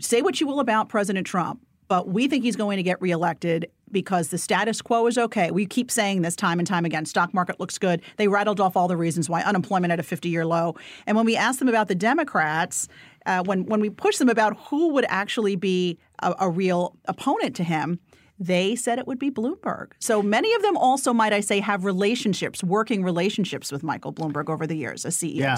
say 0.00 0.22
what 0.22 0.40
you 0.40 0.46
will 0.46 0.60
about 0.60 0.88
President 0.88 1.26
Trump, 1.26 1.60
but 1.88 2.08
we 2.08 2.28
think 2.28 2.44
he's 2.44 2.56
going 2.56 2.76
to 2.76 2.82
get 2.82 3.00
reelected 3.00 3.70
because 3.90 4.28
the 4.28 4.38
status 4.38 4.82
quo 4.82 5.06
is 5.06 5.18
okay. 5.18 5.50
We 5.50 5.66
keep 5.66 5.90
saying 5.90 6.22
this 6.22 6.36
time 6.36 6.58
and 6.58 6.66
time 6.66 6.84
again. 6.84 7.06
Stock 7.06 7.32
market 7.32 7.60
looks 7.60 7.78
good. 7.78 8.02
They 8.16 8.28
rattled 8.28 8.60
off 8.60 8.76
all 8.76 8.88
the 8.88 8.96
reasons 8.96 9.28
why 9.28 9.42
unemployment 9.42 9.92
at 9.92 10.00
a 10.00 10.02
50-year 10.02 10.44
low. 10.44 10.76
And 11.06 11.16
when 11.16 11.26
we 11.26 11.36
asked 11.36 11.58
them 11.58 11.68
about 11.68 11.88
the 11.88 11.94
Democrats, 11.94 12.88
uh, 13.26 13.42
when 13.44 13.66
when 13.66 13.80
we 13.80 13.90
pushed 13.90 14.18
them 14.18 14.28
about 14.28 14.56
who 14.68 14.88
would 14.94 15.06
actually 15.08 15.56
be 15.56 15.98
a, 16.20 16.34
a 16.40 16.50
real 16.50 16.96
opponent 17.06 17.56
to 17.56 17.64
him, 17.64 17.98
they 18.38 18.76
said 18.76 18.98
it 18.98 19.06
would 19.06 19.18
be 19.18 19.30
Bloomberg. 19.30 19.92
So 19.98 20.22
many 20.22 20.52
of 20.54 20.62
them 20.62 20.76
also, 20.76 21.12
might 21.12 21.32
I 21.32 21.40
say, 21.40 21.60
have 21.60 21.84
relationships, 21.84 22.62
working 22.62 23.02
relationships 23.02 23.72
with 23.72 23.82
Michael 23.82 24.12
Bloomberg 24.12 24.48
over 24.50 24.66
the 24.66 24.76
years 24.76 25.04
as 25.04 25.16
CEOs. 25.16 25.38
Yeah. 25.38 25.56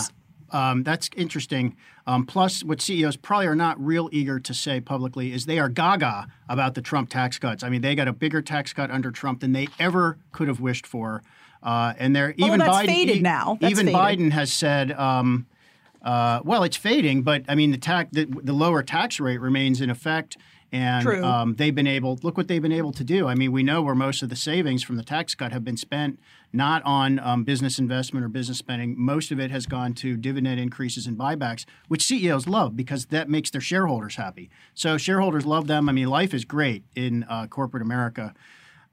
Um, 0.51 0.83
that's 0.83 1.11
interesting. 1.17 1.77
Um, 2.07 2.25
plus, 2.25 2.65
what 2.65 2.81
CEOs 2.81 3.17
probably 3.17 3.47
are 3.47 3.55
not 3.55 3.79
real 3.85 4.09
eager 4.13 4.41
to 4.41 4.55
say 4.55 4.81
publicly 4.81 5.33
is 5.33 5.47
they 5.47 5.59
are 5.59 5.69
gaga 5.69 6.29
about 6.49 6.75
the 6.75 6.81
Trump 6.83 7.11
tax 7.11 7.39
cuts. 7.39 7.63
I 7.63 7.69
mean, 7.69 7.83
they 7.83 7.95
got 7.95 8.09
a 8.09 8.13
bigger 8.13 8.41
tax 8.41 8.73
cut 8.73 8.91
under 8.91 9.11
Trump 9.11 9.41
than 9.41 9.53
they 9.53 9.69
ever 9.79 10.19
could 10.33 10.49
have 10.49 10.61
wished 10.61 10.87
for. 10.87 11.23
Uh, 11.63 11.93
and 11.99 12.15
they're 12.15 12.35
Although 12.41 12.47
even 12.47 12.59
that's 12.61 12.71
Biden. 12.77 12.87
faded 12.87 13.17
e- 13.19 13.21
now. 13.21 13.59
That's 13.61 13.73
even 13.73 13.87
faded. 13.87 14.01
Biden 14.01 14.31
has 14.33 14.53
said, 14.53 14.93
um, 14.93 15.47
uh, 16.03 16.41
well, 16.45 16.63
it's 16.63 16.77
fading, 16.77 17.23
but 17.23 17.45
I 17.49 17.55
mean, 17.55 17.73
the 17.73 17.79
tax, 17.79 18.11
the, 18.13 18.25
the 18.27 18.53
lower 18.53 18.83
tax 18.83 19.19
rate 19.21 19.41
remains 19.41 19.81
in 19.81 19.91
effect. 19.91 20.37
And 20.71 21.07
Um, 21.25 21.55
they've 21.55 21.75
been 21.75 21.87
able. 21.87 22.19
Look 22.23 22.37
what 22.37 22.47
they've 22.47 22.61
been 22.61 22.73
able 22.73 22.93
to 22.93 23.03
do. 23.03 23.27
I 23.27 23.35
mean, 23.35 23.53
we 23.53 23.63
know 23.63 23.81
where 23.81 23.95
most 23.95 24.23
of 24.23 24.29
the 24.29 24.37
savings 24.37 24.83
from 24.83 24.97
the 24.97 25.03
tax 25.03 25.35
cut 25.35 25.51
have 25.51 25.65
been 25.65 25.79
spent, 25.79 26.21
not 26.53 26.83
on 26.85 27.19
um, 27.19 27.45
business 27.45 27.79
investment 27.79 28.25
or 28.25 28.29
business 28.29 28.59
spending. 28.59 28.95
Most 28.97 29.31
of 29.31 29.39
it 29.39 29.51
has 29.51 29.67
gone 29.67 29.93
to 29.95 30.17
dividend 30.17 30.59
increases 30.59 31.07
and 31.07 31.19
buybacks, 31.19 31.65
which 31.89 32.05
CEOs 32.05 32.47
love 32.47 32.77
because 32.77 33.07
that 33.07 33.29
makes 33.29 33.51
their 33.51 33.61
shareholders 33.61 34.17
happy. 34.17 34.51
So 34.75 34.97
shareholders 34.97 35.45
love 35.45 35.67
them. 35.67 35.89
I 35.89 35.93
mean, 35.93 36.09
life 36.09 36.33
is 36.33 36.45
great 36.45 36.85
in 36.95 37.25
uh, 37.29 37.47
corporate 37.49 37.83
America. 37.83 38.35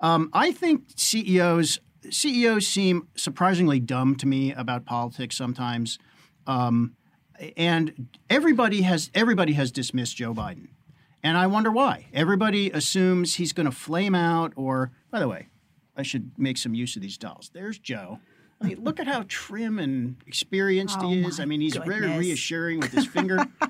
Um, 0.02 0.30
I 0.34 0.52
think 0.52 0.84
CEOs 0.96 1.80
CEOs 2.10 2.68
seem 2.68 3.08
surprisingly 3.16 3.80
dumb 3.80 4.16
to 4.16 4.28
me 4.28 4.54
about 4.54 4.86
politics 4.86 5.36
sometimes, 5.36 5.98
um, 6.46 6.96
and 7.58 8.10
everybody 8.30 8.84
has 8.84 9.10
everybody 9.14 9.54
has 9.54 9.72
dismissed 9.72 10.18
Joe 10.18 10.34
Biden, 10.34 10.68
and 11.24 11.38
I 11.38 11.48
wonder 11.48 11.72
why. 11.72 12.08
Everybody 12.14 12.70
assumes 12.72 13.36
he's 13.36 13.54
going 13.54 13.66
to 13.66 13.72
flame 13.72 14.14
out. 14.14 14.54
Or 14.56 14.92
by 15.10 15.20
the 15.20 15.28
way, 15.28 15.48
I 15.98 16.04
should 16.04 16.32
make 16.38 16.58
some 16.58 16.74
use 16.74 16.96
of 16.96 17.02
these 17.02 17.18
dolls. 17.18 17.50
There's 17.54 17.80
Joe. 17.80 18.20
I 18.62 18.68
mean, 18.68 18.84
look 18.84 19.00
at 19.00 19.08
how 19.08 19.26
trim 19.28 19.80
and 19.80 20.16
experienced 20.28 21.02
he 21.02 21.24
Oh, 21.24 21.28
is. 21.28 21.40
I 21.40 21.46
mean, 21.46 21.62
he's 21.62 21.76
very 21.76 22.18
reassuring 22.18 22.80
with 22.80 22.92
his 22.92 23.06
finger. 23.08 23.38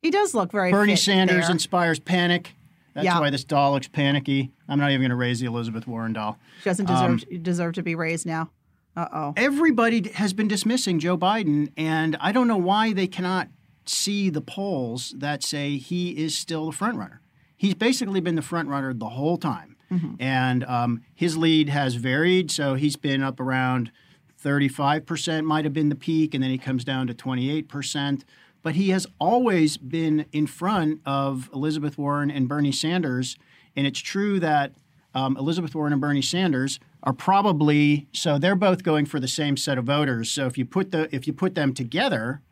He 0.00 0.10
does 0.12 0.32
look 0.34 0.52
very 0.52 0.70
Bernie 0.70 0.92
fit 0.94 1.00
Sanders 1.02 1.42
there. 1.46 1.50
inspires 1.50 1.98
panic. 1.98 2.54
That's 2.94 3.04
Yeah. 3.04 3.18
why 3.18 3.30
this 3.30 3.42
doll 3.44 3.72
looks 3.72 3.88
panicky. 3.88 4.52
I'm 4.68 4.78
not 4.78 4.90
even 4.90 5.00
going 5.00 5.10
to 5.10 5.16
raise 5.16 5.40
the 5.40 5.46
Elizabeth 5.46 5.86
Warren 5.88 6.12
doll. 6.12 6.38
She 6.62 6.64
doesn't 6.70 6.86
deserve 6.86 7.42
deserve 7.42 7.74
to 7.74 7.82
be 7.82 7.94
raised 7.96 8.24
now. 8.24 8.50
Uh 8.96 9.08
oh. 9.12 9.34
Everybody 9.36 10.08
has 10.14 10.32
been 10.32 10.48
dismissing 10.48 10.98
Joe 11.00 11.18
Biden, 11.18 11.72
and 11.76 12.16
I 12.20 12.32
don't 12.32 12.48
know 12.48 12.56
why 12.56 12.92
they 12.92 13.06
cannot 13.08 13.48
see 13.86 14.30
the 14.30 14.40
polls 14.40 15.14
that 15.18 15.42
say 15.42 15.78
he 15.78 16.10
is 16.16 16.36
still 16.36 16.66
the 16.66 16.72
front 16.72 16.96
runner. 16.96 17.20
He's 17.56 17.74
basically 17.74 18.20
been 18.20 18.36
the 18.36 18.42
front 18.42 18.68
runner 18.68 18.94
the 18.94 19.08
whole 19.10 19.36
time, 19.36 19.76
and 20.20 20.64
um, 20.64 21.02
his 21.14 21.36
lead 21.36 21.68
has 21.68 21.94
varied. 21.94 22.50
So 22.50 22.74
he's 22.74 22.96
been 22.96 23.22
up 23.22 23.40
around 23.40 23.90
35 24.36 25.06
percent, 25.06 25.46
might 25.46 25.64
have 25.64 25.74
been 25.74 25.88
the 25.88 25.96
peak, 25.96 26.34
and 26.34 26.42
then 26.42 26.50
he 26.50 26.58
comes 26.58 26.84
down 26.84 27.06
to 27.06 27.14
28 27.14 27.68
percent. 27.68 28.24
But 28.62 28.74
he 28.74 28.90
has 28.90 29.06
always 29.20 29.76
been 29.76 30.26
in 30.32 30.46
front 30.46 31.00
of 31.06 31.48
Elizabeth 31.54 31.96
Warren 31.96 32.30
and 32.30 32.48
Bernie 32.48 32.72
Sanders, 32.72 33.36
and 33.76 33.86
it's 33.86 34.00
true 34.00 34.40
that 34.40 34.72
um, 35.14 35.36
Elizabeth 35.36 35.74
Warren 35.74 35.92
and 35.92 36.00
Bernie 36.00 36.22
Sanders 36.22 36.78
are 37.02 37.12
probably 37.12 38.08
so 38.12 38.38
they're 38.38 38.56
both 38.56 38.82
going 38.82 39.06
for 39.06 39.20
the 39.20 39.28
same 39.28 39.56
set 39.56 39.78
of 39.78 39.84
voters. 39.84 40.30
So 40.30 40.46
if 40.46 40.58
you 40.58 40.64
put 40.64 40.90
the 40.90 41.14
if 41.14 41.26
you 41.26 41.32
put 41.32 41.54
them 41.54 41.72
together, 41.72 42.42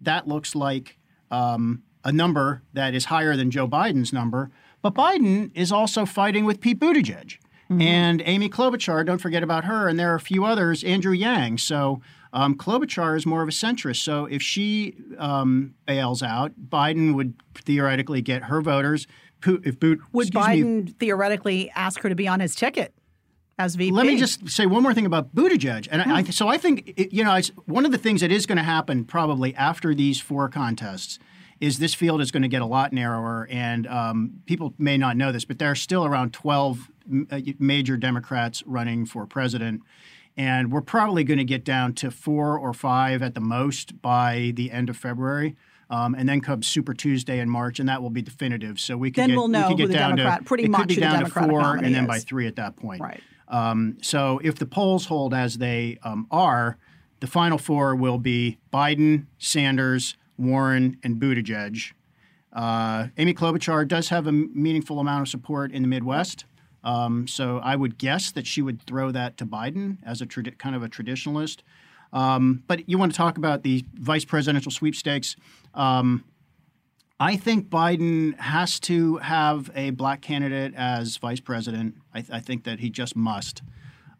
that 0.00 0.28
looks 0.28 0.54
like 0.54 0.98
um, 1.30 1.82
a 2.04 2.12
number 2.12 2.62
that 2.72 2.94
is 2.94 3.06
higher 3.06 3.36
than 3.36 3.50
Joe 3.50 3.68
Biden's 3.68 4.12
number. 4.12 4.50
But 4.82 4.94
Biden 4.94 5.50
is 5.54 5.72
also 5.72 6.04
fighting 6.04 6.44
with 6.44 6.60
Pete 6.60 6.78
Buttigieg. 6.78 7.38
and 7.70 8.22
Amy 8.24 8.48
Klobuchar. 8.48 9.04
Don't 9.04 9.18
forget 9.18 9.42
about 9.42 9.64
her. 9.64 9.88
And 9.88 9.98
there 9.98 10.10
are 10.10 10.14
a 10.14 10.20
few 10.20 10.44
others, 10.46 10.82
Andrew 10.82 11.12
Yang. 11.12 11.58
So 11.58 12.00
um, 12.32 12.56
Klobuchar 12.56 13.16
is 13.16 13.26
more 13.26 13.42
of 13.42 13.48
a 13.48 13.52
centrist. 13.52 14.02
So 14.02 14.24
if 14.26 14.40
she 14.40 14.94
um, 15.18 15.74
bails 15.86 16.22
out, 16.22 16.52
Biden 16.68 17.14
would 17.14 17.34
theoretically 17.54 18.22
get 18.22 18.44
her 18.44 18.62
voters. 18.62 19.06
If 19.44 19.78
Boot, 19.78 20.00
would 20.12 20.28
Biden 20.28 20.86
me, 20.86 20.94
theoretically 20.98 21.70
ask 21.74 22.00
her 22.00 22.08
to 22.08 22.14
be 22.14 22.26
on 22.26 22.40
his 22.40 22.54
ticket? 22.54 22.94
as 23.58 23.74
VP. 23.74 23.92
Let 23.92 24.06
me 24.06 24.16
just 24.16 24.48
say 24.48 24.66
one 24.66 24.82
more 24.82 24.94
thing 24.94 25.06
about 25.06 25.34
Buttigieg, 25.34 25.88
and 25.90 26.00
hmm. 26.00 26.12
I, 26.12 26.22
so 26.24 26.48
I 26.48 26.58
think 26.58 26.94
it, 26.96 27.12
you 27.12 27.24
know 27.24 27.34
it's, 27.34 27.48
one 27.66 27.84
of 27.84 27.90
the 27.90 27.98
things 27.98 28.20
that 28.20 28.30
is 28.30 28.46
going 28.46 28.56
to 28.56 28.62
happen 28.62 29.04
probably 29.04 29.54
after 29.56 29.94
these 29.94 30.20
four 30.20 30.48
contests 30.48 31.18
is 31.60 31.78
this 31.78 31.94
field 31.94 32.20
is 32.20 32.30
going 32.30 32.42
to 32.42 32.48
get 32.48 32.62
a 32.62 32.66
lot 32.66 32.92
narrower, 32.92 33.46
and 33.50 33.86
um, 33.86 34.42
people 34.46 34.74
may 34.78 34.96
not 34.96 35.16
know 35.16 35.32
this, 35.32 35.44
but 35.44 35.58
there 35.58 35.70
are 35.70 35.76
still 35.76 36.04
around 36.04 36.32
12 36.32 36.90
uh, 37.30 37.40
major 37.58 37.96
Democrats 37.96 38.62
running 38.66 39.06
for 39.06 39.26
president. 39.26 39.82
And 40.36 40.70
we're 40.70 40.82
probably 40.82 41.24
going 41.24 41.38
to 41.38 41.44
get 41.44 41.64
down 41.64 41.94
to 41.94 42.10
four 42.12 42.56
or 42.56 42.72
five 42.72 43.22
at 43.22 43.34
the 43.34 43.40
most 43.40 44.00
by 44.00 44.52
the 44.54 44.70
end 44.70 44.88
of 44.88 44.96
February. 44.96 45.56
Um, 45.90 46.14
and 46.14 46.28
then 46.28 46.42
comes 46.42 46.66
Super 46.66 46.92
Tuesday 46.92 47.40
in 47.40 47.48
March, 47.48 47.80
and 47.80 47.88
that 47.88 48.02
will 48.02 48.10
be 48.10 48.20
definitive. 48.20 48.78
So 48.78 48.96
we 48.98 49.10
can 49.10 49.22
then 49.22 49.28
get, 49.30 49.36
we'll 49.36 49.48
know 49.48 49.68
we 49.70 49.82
who 49.82 49.88
the 49.88 49.94
Democrat, 49.94 50.40
to, 50.40 50.44
pretty 50.44 50.64
it 50.64 50.70
much 50.70 50.80
could 50.80 50.88
be 50.88 50.96
down 50.96 51.24
to 51.24 51.30
four, 51.30 51.76
and 51.76 51.94
then 51.94 52.04
is. 52.04 52.08
by 52.08 52.18
three 52.18 52.46
at 52.46 52.56
that 52.56 52.76
point. 52.76 53.00
Right. 53.00 53.22
Um, 53.48 53.96
so 54.02 54.38
if 54.44 54.56
the 54.56 54.66
polls 54.66 55.06
hold 55.06 55.32
as 55.32 55.56
they 55.56 55.98
um, 56.02 56.26
are, 56.30 56.76
the 57.20 57.26
final 57.26 57.56
four 57.56 57.96
will 57.96 58.18
be 58.18 58.58
Biden, 58.70 59.26
Sanders, 59.38 60.14
Warren, 60.38 60.98
and 61.02 61.20
Buttigieg. 61.20 61.92
Uh, 62.52 63.08
Amy 63.18 63.34
Klobuchar 63.34 63.86
does 63.86 64.08
have 64.08 64.26
a 64.26 64.32
meaningful 64.32 65.00
amount 65.00 65.22
of 65.22 65.28
support 65.28 65.72
in 65.72 65.82
the 65.82 65.88
Midwest. 65.88 66.44
Um, 66.84 67.26
so 67.26 67.58
I 67.58 67.76
would 67.76 67.98
guess 67.98 68.30
that 68.32 68.46
she 68.46 68.62
would 68.62 68.80
throw 68.82 69.10
that 69.10 69.36
to 69.38 69.46
Biden 69.46 69.98
as 70.04 70.22
a 70.22 70.26
kind 70.26 70.74
of 70.74 70.82
a 70.82 70.88
traditionalist. 70.88 71.58
Um, 72.12 72.62
but 72.66 72.88
you 72.88 72.96
want 72.96 73.12
to 73.12 73.16
talk 73.16 73.36
about 73.36 73.62
the 73.62 73.84
vice 73.94 74.24
presidential 74.24 74.72
sweepstakes. 74.72 75.36
Um, 75.74 76.24
I 77.20 77.36
think 77.36 77.68
Biden 77.68 78.38
has 78.38 78.78
to 78.80 79.16
have 79.16 79.70
a 79.74 79.90
black 79.90 80.22
candidate 80.22 80.72
as 80.74 81.16
vice 81.16 81.40
president. 81.40 81.96
I, 82.14 82.20
th- 82.20 82.30
I 82.32 82.40
think 82.40 82.64
that 82.64 82.78
he 82.78 82.90
just 82.90 83.16
must. 83.16 83.62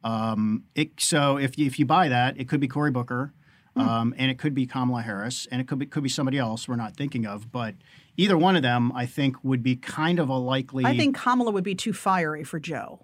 Um, 0.03 0.65
it, 0.75 0.91
so 0.99 1.39
if 1.39 1.59
if 1.59 1.79
you 1.79 1.87
buy 1.87 2.09
that, 2.09 2.39
it 2.39 2.49
could 2.49 2.61
be 2.61 2.69
Cory 2.69 2.91
Booker, 2.91 3.33
mm. 3.79 3.87
um, 3.87 4.14
and 4.19 4.31
it 4.31 4.38
could 4.38 4.55
be 4.55 4.67
Kamala 4.67 5.03
Harris, 5.03 5.47
and 5.51 5.61
it 5.61 5.69
could 5.69 5.79
be 5.79 5.87
could 5.87 6.03
be 6.03 6.09
somebody 6.09 6.38
else 6.38 6.69
we're 6.69 6.77
not 6.77 6.97
thinking 6.97 7.27
of. 7.27 7.51
But 7.51 7.75
either 8.17 8.37
one 8.37 8.57
of 8.57 8.62
them, 8.62 8.93
I 8.93 9.07
think, 9.07 9.37
would 9.43 9.62
be 9.62 9.77
kind 9.77 10.19
of 10.19 10.29
a 10.29 10.37
likely. 10.37 10.85
I 10.85 10.97
think 10.97 11.17
Kamala 11.17 11.51
would 11.51 11.64
be 11.64 11.75
too 11.75 11.93
fiery 11.93 12.45
for 12.45 12.59
Joe. 12.59 13.01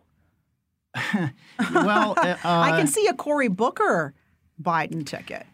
well, 1.73 2.15
uh, 2.19 2.37
I 2.45 2.73
can 2.77 2.87
see 2.87 3.07
a 3.07 3.15
Cory 3.15 3.49
Booker 3.49 4.15
Biden 4.63 5.07
ticket. 5.07 5.47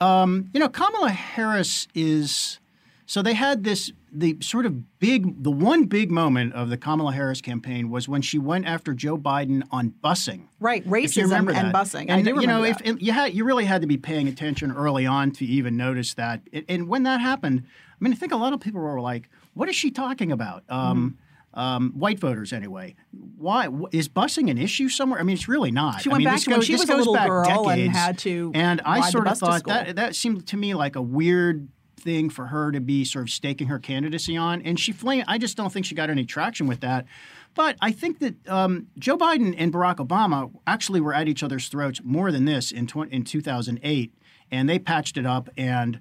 Um, 0.00 0.50
you 0.52 0.60
know, 0.60 0.68
Kamala 0.68 1.10
Harris 1.10 1.88
is 1.94 2.58
so 3.06 3.22
they 3.22 3.34
had 3.34 3.64
this 3.64 3.92
the 4.14 4.38
sort 4.40 4.64
of 4.64 4.98
big 5.00 5.42
the 5.42 5.50
one 5.50 5.86
big 5.86 6.10
moment 6.10 6.54
of 6.54 6.70
the 6.70 6.76
Kamala 6.76 7.12
Harris 7.12 7.40
campaign 7.40 7.90
was 7.90 8.08
when 8.08 8.22
she 8.22 8.38
went 8.38 8.66
after 8.66 8.94
Joe 8.94 9.18
Biden 9.18 9.62
on 9.72 9.92
busing. 10.02 10.46
Right, 10.60 10.86
racism 10.86 11.52
and 11.52 11.74
busing. 11.74 12.06
And 12.08 12.24
you 12.24 12.46
know, 12.46 12.62
that. 12.62 12.80
if 12.86 13.02
you 13.02 13.12
had 13.12 13.34
you 13.34 13.44
really 13.44 13.64
had 13.64 13.82
to 13.82 13.88
be 13.88 13.96
paying 13.96 14.28
attention 14.28 14.70
early 14.70 15.04
on 15.04 15.32
to 15.32 15.44
even 15.44 15.76
notice 15.76 16.14
that. 16.14 16.42
And 16.68 16.88
when 16.88 17.02
that 17.02 17.20
happened, 17.20 17.64
I 17.66 17.96
mean, 18.00 18.12
I 18.12 18.16
think 18.16 18.32
a 18.32 18.36
lot 18.36 18.52
of 18.52 18.60
people 18.60 18.80
were 18.80 19.00
like, 19.00 19.28
"What 19.54 19.68
is 19.68 19.74
she 19.74 19.90
talking 19.90 20.30
about?" 20.30 20.62
Um, 20.68 21.18
mm-hmm. 21.18 21.20
Um, 21.56 21.92
white 21.92 22.18
voters, 22.18 22.52
anyway. 22.52 22.96
Why 23.36 23.68
is 23.92 24.08
busing 24.08 24.50
an 24.50 24.58
issue 24.58 24.88
somewhere? 24.88 25.20
I 25.20 25.22
mean, 25.22 25.34
it's 25.34 25.48
really 25.48 25.70
not. 25.70 26.02
She 26.02 26.08
went 26.08 26.16
I 26.16 26.18
mean, 26.18 26.34
back 26.34 26.40
to 26.42 26.50
when 26.50 26.62
she 26.62 26.72
was 26.72 26.88
a 26.88 26.96
little 26.96 27.14
girl 27.14 27.44
decades, 27.44 27.86
and 27.86 27.96
had 27.96 28.18
to. 28.18 28.50
And 28.54 28.80
I 28.84 29.08
sort 29.10 29.28
of 29.28 29.38
thought 29.38 29.64
that 29.66 29.96
that 29.96 30.16
seemed 30.16 30.46
to 30.48 30.56
me 30.56 30.74
like 30.74 30.96
a 30.96 31.02
weird 31.02 31.68
thing 31.96 32.30
for 32.30 32.46
her 32.46 32.72
to 32.72 32.80
be 32.80 33.04
sort 33.04 33.24
of 33.24 33.30
staking 33.30 33.68
her 33.68 33.78
candidacy 33.78 34.36
on. 34.36 34.62
And 34.62 34.78
she 34.78 34.92
flamed, 34.92 35.24
I 35.28 35.38
just 35.38 35.56
don't 35.56 35.72
think 35.72 35.86
she 35.86 35.94
got 35.94 36.10
any 36.10 36.24
traction 36.24 36.66
with 36.66 36.80
that. 36.80 37.06
But 37.54 37.76
I 37.80 37.92
think 37.92 38.18
that 38.18 38.48
um, 38.48 38.88
Joe 38.98 39.16
Biden 39.16 39.54
and 39.56 39.72
Barack 39.72 39.96
Obama 39.96 40.52
actually 40.66 41.00
were 41.00 41.14
at 41.14 41.28
each 41.28 41.42
other's 41.42 41.68
throats 41.68 42.00
more 42.02 42.32
than 42.32 42.44
this 42.44 42.72
in, 42.72 42.86
tw- 42.86 43.08
in 43.10 43.24
2008. 43.24 44.12
And 44.50 44.68
they 44.68 44.78
patched 44.78 45.16
it 45.16 45.26
up. 45.26 45.48
And 45.56 46.00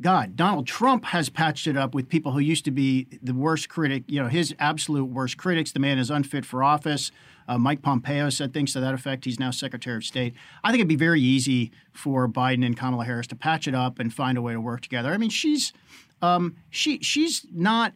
God, 0.00 0.36
Donald 0.36 0.66
Trump 0.66 1.06
has 1.06 1.28
patched 1.28 1.66
it 1.66 1.76
up 1.76 1.94
with 1.94 2.08
people 2.08 2.32
who 2.32 2.38
used 2.38 2.64
to 2.66 2.70
be 2.70 3.08
the 3.22 3.34
worst 3.34 3.68
critic, 3.68 4.04
you 4.06 4.22
know, 4.22 4.28
his 4.28 4.54
absolute 4.58 5.06
worst 5.06 5.36
critics. 5.36 5.72
The 5.72 5.80
man 5.80 5.98
is 5.98 6.10
unfit 6.10 6.44
for 6.44 6.62
office. 6.62 7.10
Uh, 7.48 7.58
Mike 7.58 7.82
Pompeo 7.82 8.28
said 8.28 8.52
things 8.52 8.72
to 8.74 8.80
that 8.80 8.94
effect. 8.94 9.24
He's 9.24 9.40
now 9.40 9.50
Secretary 9.50 9.96
of 9.96 10.04
State. 10.04 10.34
I 10.62 10.70
think 10.70 10.80
it'd 10.80 10.88
be 10.88 10.96
very 10.96 11.20
easy 11.20 11.72
for 11.92 12.28
Biden 12.28 12.64
and 12.64 12.76
Kamala 12.76 13.04
Harris 13.04 13.26
to 13.28 13.36
patch 13.36 13.66
it 13.66 13.74
up 13.74 13.98
and 13.98 14.12
find 14.12 14.36
a 14.36 14.42
way 14.42 14.52
to 14.52 14.60
work 14.60 14.82
together. 14.82 15.12
I 15.12 15.16
mean, 15.16 15.30
she's 15.30 15.72
um, 16.20 16.56
she 16.70 16.98
she's 17.00 17.46
not. 17.52 17.94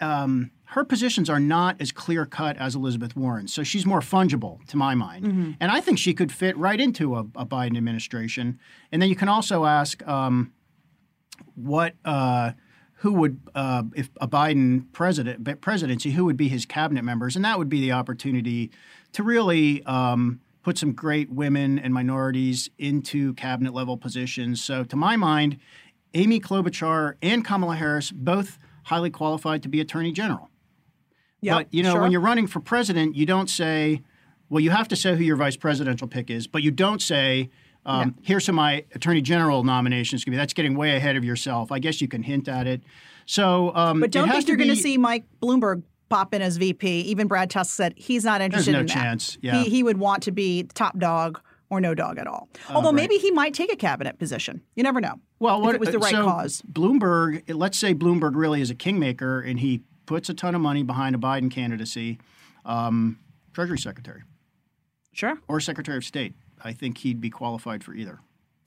Um, 0.00 0.50
her 0.68 0.84
positions 0.84 1.30
are 1.30 1.38
not 1.38 1.80
as 1.80 1.92
clear 1.92 2.26
cut 2.26 2.56
as 2.58 2.74
Elizabeth 2.74 3.16
Warren, 3.16 3.46
so 3.46 3.62
she's 3.62 3.86
more 3.86 4.00
fungible 4.00 4.64
to 4.66 4.76
my 4.76 4.94
mind, 4.94 5.24
mm-hmm. 5.24 5.50
and 5.60 5.70
I 5.70 5.80
think 5.80 5.98
she 5.98 6.12
could 6.12 6.32
fit 6.32 6.56
right 6.56 6.80
into 6.80 7.14
a, 7.14 7.20
a, 7.36 7.46
Biden 7.46 7.76
administration. 7.76 8.58
And 8.90 9.00
then 9.00 9.08
you 9.08 9.14
can 9.14 9.28
also 9.28 9.64
ask 9.64 10.06
um, 10.06 10.52
what. 11.54 11.94
Uh, 12.04 12.52
who 13.04 13.12
would, 13.12 13.38
uh, 13.54 13.82
if 13.94 14.08
a 14.18 14.26
Biden 14.26 14.90
president 14.92 15.60
presidency, 15.60 16.12
who 16.12 16.24
would 16.24 16.38
be 16.38 16.48
his 16.48 16.64
cabinet 16.64 17.04
members, 17.04 17.36
and 17.36 17.44
that 17.44 17.58
would 17.58 17.68
be 17.68 17.78
the 17.82 17.92
opportunity 17.92 18.70
to 19.12 19.22
really 19.22 19.82
um, 19.84 20.40
put 20.62 20.78
some 20.78 20.92
great 20.92 21.30
women 21.30 21.78
and 21.78 21.92
minorities 21.92 22.70
into 22.78 23.34
cabinet 23.34 23.74
level 23.74 23.98
positions. 23.98 24.64
So, 24.64 24.84
to 24.84 24.96
my 24.96 25.16
mind, 25.16 25.58
Amy 26.14 26.40
Klobuchar 26.40 27.16
and 27.20 27.44
Kamala 27.44 27.76
Harris 27.76 28.10
both 28.10 28.58
highly 28.84 29.10
qualified 29.10 29.62
to 29.64 29.68
be 29.68 29.82
Attorney 29.82 30.10
General. 30.10 30.48
Yep, 31.42 31.54
but 31.54 31.74
you 31.74 31.82
know, 31.82 31.92
sure. 31.92 32.00
when 32.00 32.10
you're 32.10 32.22
running 32.22 32.46
for 32.46 32.60
president, 32.60 33.16
you 33.16 33.26
don't 33.26 33.50
say, 33.50 34.00
well, 34.48 34.60
you 34.60 34.70
have 34.70 34.88
to 34.88 34.96
say 34.96 35.14
who 35.14 35.24
your 35.24 35.36
vice 35.36 35.58
presidential 35.58 36.08
pick 36.08 36.30
is, 36.30 36.46
but 36.46 36.62
you 36.62 36.70
don't 36.70 37.02
say 37.02 37.50
um, 37.86 38.14
Here's 38.22 38.44
some 38.44 38.54
my 38.54 38.84
attorney 38.94 39.20
general 39.20 39.64
nominations. 39.64 40.24
That's 40.26 40.52
getting 40.54 40.76
way 40.76 40.96
ahead 40.96 41.16
of 41.16 41.24
yourself. 41.24 41.70
I 41.72 41.78
guess 41.78 42.00
you 42.00 42.08
can 42.08 42.22
hint 42.22 42.48
at 42.48 42.66
it. 42.66 42.82
So, 43.26 43.74
um, 43.74 44.00
but 44.00 44.10
don't 44.10 44.28
think 44.28 44.48
you're 44.48 44.56
going 44.56 44.70
to 44.70 44.76
see 44.76 44.98
Mike 44.98 45.24
Bloomberg 45.42 45.82
pop 46.08 46.34
in 46.34 46.42
as 46.42 46.56
VP. 46.56 47.00
Even 47.02 47.26
Brad 47.26 47.50
Tusk 47.50 47.74
said 47.74 47.94
he's 47.96 48.24
not 48.24 48.40
interested 48.40 48.72
no 48.72 48.80
in 48.80 48.86
that. 48.86 48.92
chance. 48.92 49.38
Yeah. 49.40 49.62
He, 49.62 49.70
he 49.70 49.82
would 49.82 49.98
want 49.98 50.22
to 50.24 50.32
be 50.32 50.64
top 50.74 50.98
dog 50.98 51.40
or 51.70 51.80
no 51.80 51.94
dog 51.94 52.18
at 52.18 52.26
all. 52.26 52.48
Oh, 52.68 52.76
Although 52.76 52.88
right. 52.88 52.96
maybe 52.96 53.16
he 53.16 53.30
might 53.30 53.54
take 53.54 53.72
a 53.72 53.76
cabinet 53.76 54.18
position. 54.18 54.62
You 54.76 54.82
never 54.82 55.00
know. 55.00 55.14
Well, 55.38 55.60
what, 55.60 55.70
if 55.70 55.76
it 55.76 55.80
was 55.80 55.90
the 55.90 55.98
right 55.98 56.12
so 56.12 56.24
cause. 56.24 56.62
Bloomberg, 56.70 57.42
let's 57.54 57.78
say 57.78 57.94
Bloomberg 57.94 58.32
really 58.34 58.60
is 58.60 58.70
a 58.70 58.74
kingmaker 58.74 59.40
and 59.40 59.60
he 59.60 59.82
puts 60.06 60.28
a 60.28 60.34
ton 60.34 60.54
of 60.54 60.60
money 60.60 60.82
behind 60.82 61.14
a 61.14 61.18
Biden 61.18 61.50
candidacy, 61.50 62.18
um, 62.64 63.18
Treasury 63.52 63.78
Secretary. 63.78 64.22
Sure. 65.12 65.38
Or 65.48 65.60
Secretary 65.60 65.96
of 65.96 66.04
State. 66.04 66.34
I 66.64 66.72
think 66.72 66.98
he'd 66.98 67.20
be 67.20 67.30
qualified 67.30 67.84
for 67.84 67.94
either 67.94 68.20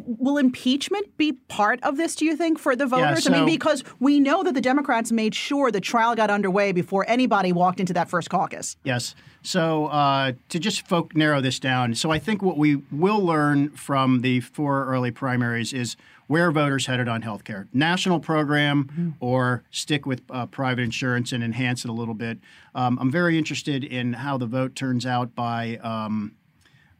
will 0.08 0.38
impeachment 0.38 1.18
be 1.18 1.34
part 1.34 1.84
of 1.84 1.98
this, 1.98 2.16
do 2.16 2.26
you 2.26 2.36
think, 2.36 2.58
for 2.58 2.76
the 2.76 2.86
voters? 2.86 3.26
Yeah, 3.26 3.32
so, 3.32 3.34
I 3.34 3.38
mean, 3.38 3.46
because 3.46 3.84
we 4.00 4.20
know 4.20 4.44
that 4.44 4.54
the 4.54 4.62
Democrats 4.62 5.12
made 5.12 5.36
sure 5.36 5.72
the 5.72 5.82
trial 5.82 6.16
got 6.16 6.30
underway 6.30 6.72
before 6.72 7.06
anybody 7.08 7.52
walked 7.52 7.80
into 7.80 7.94
that 7.94 8.10
first 8.10 8.30
caucus. 8.30 8.78
Yes. 8.84 9.16
So 9.44 9.88
uh, 9.88 10.34
to 10.50 10.60
just 10.60 10.88
folk 10.88 11.16
narrow 11.16 11.42
this 11.42 11.60
down, 11.60 11.96
so 11.96 12.12
I 12.12 12.20
think 12.20 12.42
what 12.42 12.58
we 12.58 12.78
will 12.92 13.20
learn 13.20 13.70
from 13.72 14.22
the 14.22 14.40
four 14.42 14.86
early 14.86 15.12
primaries 15.12 15.74
is 15.74 15.96
where 16.28 16.52
voters 16.52 16.86
headed 16.86 17.08
on 17.08 17.22
health 17.22 17.46
care. 17.46 17.68
National 17.72 18.20
program 18.20 18.86
mm-hmm. 18.86 19.10
or 19.22 19.64
stick 19.72 20.06
with 20.06 20.22
uh, 20.30 20.46
private 20.48 20.82
insurance 20.82 21.32
and 21.32 21.44
enhance 21.44 21.86
it 21.86 21.90
a 21.90 21.94
little 21.94 22.14
bit. 22.14 22.40
Um, 22.76 22.98
I'm 23.00 23.12
very 23.12 23.38
interested 23.38 23.84
in 23.84 24.14
how 24.14 24.38
the 24.38 24.48
vote 24.48 24.76
turns 24.76 25.06
out 25.06 25.34
by 25.36 25.78
um, 25.78 26.34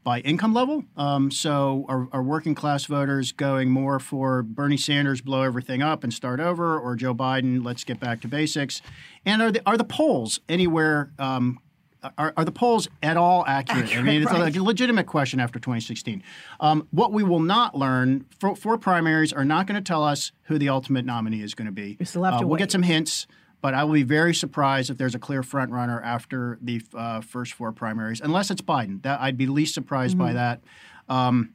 by 0.08 0.20
income 0.20 0.54
level. 0.54 0.84
Um, 0.96 1.30
so 1.30 1.84
are, 1.86 2.08
are, 2.12 2.22
working 2.22 2.54
class 2.54 2.86
voters 2.86 3.30
going 3.30 3.68
more 3.68 4.00
for 4.00 4.42
Bernie 4.42 4.78
Sanders 4.78 5.20
blow 5.20 5.42
everything 5.42 5.82
up 5.82 6.02
and 6.02 6.14
start 6.14 6.40
over, 6.40 6.78
or 6.78 6.96
Joe 6.96 7.14
Biden 7.14 7.62
let's 7.62 7.84
get 7.84 8.00
back 8.00 8.22
to 8.22 8.28
basics? 8.28 8.80
And 9.26 9.42
are 9.42 9.52
the 9.52 9.60
are 9.66 9.76
the 9.76 9.84
polls 9.84 10.40
anywhere? 10.48 11.12
Um, 11.18 11.58
are, 12.16 12.32
are, 12.38 12.44
the 12.46 12.52
polls 12.52 12.88
at 13.02 13.18
all 13.18 13.44
accurate? 13.46 13.84
accurate 13.84 14.02
I 14.02 14.08
mean, 14.08 14.22
it's 14.22 14.32
right. 14.32 14.56
a 14.56 14.62
legitimate 14.62 15.06
question 15.06 15.40
after 15.40 15.58
2016. 15.58 16.22
Um, 16.58 16.88
what 16.90 17.12
we 17.12 17.22
will 17.22 17.40
not 17.40 17.74
learn 17.74 18.24
for, 18.40 18.56
for 18.56 18.78
primaries 18.78 19.34
are 19.34 19.44
not 19.44 19.66
going 19.66 19.74
to 19.74 19.86
tell 19.86 20.02
us 20.02 20.32
who 20.44 20.58
the 20.58 20.70
ultimate 20.70 21.04
nominee 21.04 21.42
is 21.42 21.54
going 21.54 21.66
to 21.66 21.72
be. 21.72 21.98
We 22.00 22.06
uh, 22.44 22.46
We'll 22.46 22.56
get 22.56 22.72
some 22.72 22.84
hints 22.84 23.26
but 23.60 23.74
I 23.74 23.84
will 23.84 23.94
be 23.94 24.02
very 24.02 24.34
surprised 24.34 24.90
if 24.90 24.98
there's 24.98 25.14
a 25.14 25.18
clear 25.18 25.42
front 25.42 25.72
runner 25.72 26.00
after 26.00 26.58
the 26.62 26.80
uh, 26.94 27.20
first 27.20 27.54
four 27.54 27.72
primaries, 27.72 28.20
unless 28.20 28.50
it's 28.50 28.62
Biden. 28.62 29.02
That 29.02 29.20
I'd 29.20 29.36
be 29.36 29.46
least 29.46 29.74
surprised 29.74 30.16
mm-hmm. 30.16 30.26
by 30.26 30.32
that. 30.34 30.62
Um, 31.08 31.54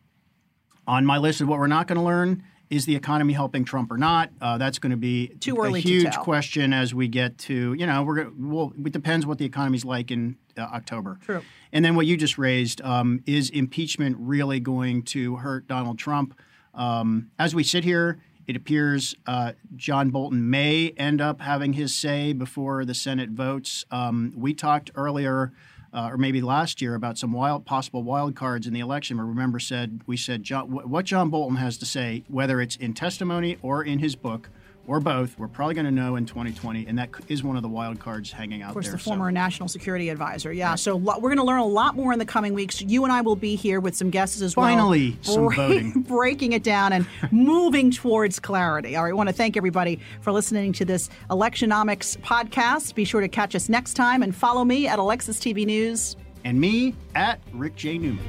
on 0.86 1.06
my 1.06 1.18
list 1.18 1.40
of 1.40 1.48
what 1.48 1.60
we're 1.60 1.68
not 1.68 1.88
going 1.88 1.98
to 1.98 2.04
learn 2.04 2.44
is 2.70 2.86
the 2.86 2.96
economy 2.96 3.34
helping 3.34 3.64
Trump 3.64 3.92
or 3.92 3.98
not? 3.98 4.32
Uh, 4.42 4.58
that's 4.58 4.80
going 4.80 4.92
to 4.92 4.98
be 4.98 5.28
Too 5.40 5.58
early 5.58 5.80
a 5.80 5.84
huge 5.84 6.16
question 6.18 6.74
as 6.74 6.94
we 6.94 7.08
get 7.08 7.38
to 7.40 7.74
you 7.74 7.86
know 7.86 8.04
we're 8.04 8.24
gonna, 8.24 8.32
well 8.38 8.74
it 8.78 8.92
depends 8.92 9.26
what 9.26 9.38
the 9.38 9.46
economy's 9.46 9.86
like 9.86 10.12
in 10.12 10.38
uh, 10.58 10.62
October. 10.62 11.20
True. 11.24 11.42
And 11.72 11.84
then 11.84 11.96
what 11.96 12.06
you 12.06 12.18
just 12.18 12.38
raised 12.38 12.82
um, 12.82 13.22
is 13.26 13.50
impeachment 13.50 14.18
really 14.20 14.60
going 14.60 15.04
to 15.04 15.38
hurt 15.38 15.68
Donald 15.68 15.98
Trump? 15.98 16.38
Um, 16.74 17.32
as 17.38 17.54
we 17.54 17.64
sit 17.64 17.84
here, 17.84 18.20
it 18.48 18.56
appears 18.56 19.16
uh, 19.26 19.54
John 19.76 20.10
Bolton 20.10 20.50
may 20.50 20.90
end 20.98 21.22
up 21.22 21.42
having 21.42 21.74
his 21.74 21.94
say 21.96 22.34
before 22.34 22.86
the 22.86 22.94
Senate 22.94 23.30
votes. 23.30 23.86
Um, 23.92 24.34
we 24.36 24.54
talked 24.54 24.92
earlier, 24.96 25.54
uh, 25.94 26.10
or 26.12 26.18
maybe 26.18 26.42
last 26.42 26.82
year, 26.82 26.96
about 26.96 27.18
some 27.18 27.32
wild 27.32 27.66
possible 27.66 28.04
wild 28.04 28.36
cards 28.36 28.68
in 28.68 28.74
the 28.74 28.80
election. 28.80 29.18
But 29.18 29.24
remember, 29.24 29.60
said 29.60 30.02
we 30.06 30.18
said 30.18 30.44
John, 30.44 30.70
what 30.70 31.06
John 31.06 31.30
Bolton 31.30 31.58
has 31.58 31.78
to 31.78 31.86
say, 31.86 32.24
whether 32.28 32.60
it's 32.60 32.76
in 32.76 32.94
testimony 32.94 33.58
or 33.62 33.84
in 33.84 34.00
his 34.00 34.16
book. 34.16 34.50
Or 34.86 35.00
both, 35.00 35.40
we're 35.40 35.48
probably 35.48 35.76
going 35.76 35.86
to 35.86 35.92
know 35.92 36.18
in 36.18 36.26
2020, 36.26 36.88
and 36.88 36.98
that 37.00 37.10
is 37.30 37.42
one 37.42 37.56
of 37.56 37.62
the 37.62 37.70
wild 37.70 38.00
cards 38.02 38.34
hanging 38.34 38.62
out 38.62 38.72
Of 38.72 38.74
course, 38.74 38.88
there. 38.88 38.96
the 38.98 39.00
So- 39.00 39.12
former 39.12 39.32
national 39.32 39.70
security 39.70 40.10
advisor. 40.10 40.52
Yeah, 40.52 40.76
so 40.76 40.98
lo- 40.98 41.20
we're 41.20 41.30
going 41.30 41.38
to 41.38 41.46
learn 41.46 41.62
a 41.62 41.66
lot 41.66 41.96
more 41.96 42.12
in 42.12 42.20
the 42.20 42.26
coming 42.26 42.54
weeks. 42.54 42.82
You 42.82 43.06
and 43.06 43.14
I 43.14 43.22
will 43.22 43.38
be 43.38 43.56
here 43.56 43.80
with 43.80 43.96
some 43.96 44.10
guests 44.10 44.42
as 44.42 44.58
well. 44.58 44.66
Finally, 44.66 45.18
some 45.22 45.50
voting. 45.54 46.02
breaking 46.08 46.52
it 46.52 46.64
down 46.64 46.92
and 46.92 47.06
moving 47.32 47.92
towards 47.92 48.42
clarity. 48.42 48.98
All 48.98 49.04
right, 49.06 49.12
I 49.12 49.14
want 49.14 49.30
to 49.30 49.34
thank 49.34 49.56
everybody 49.56 50.02
for 50.20 50.34
listening 50.34 50.74
to 50.74 50.84
this 50.84 51.10
Electionomics 51.30 52.18
podcast. 52.18 52.94
Be 52.94 53.06
sure 53.06 53.22
to 53.22 53.30
catch 53.30 53.56
us 53.56 53.70
next 53.70 53.94
time 53.94 54.22
and 54.22 54.36
follow 54.36 54.66
me 54.66 54.88
at 54.88 55.00
Alexis 55.00 55.40
TV 55.40 55.66
News. 55.66 56.18
and 56.44 56.60
me 56.60 56.94
at 57.16 57.40
Rick 57.54 57.78
J. 57.78 57.98
Newman. 57.98 58.20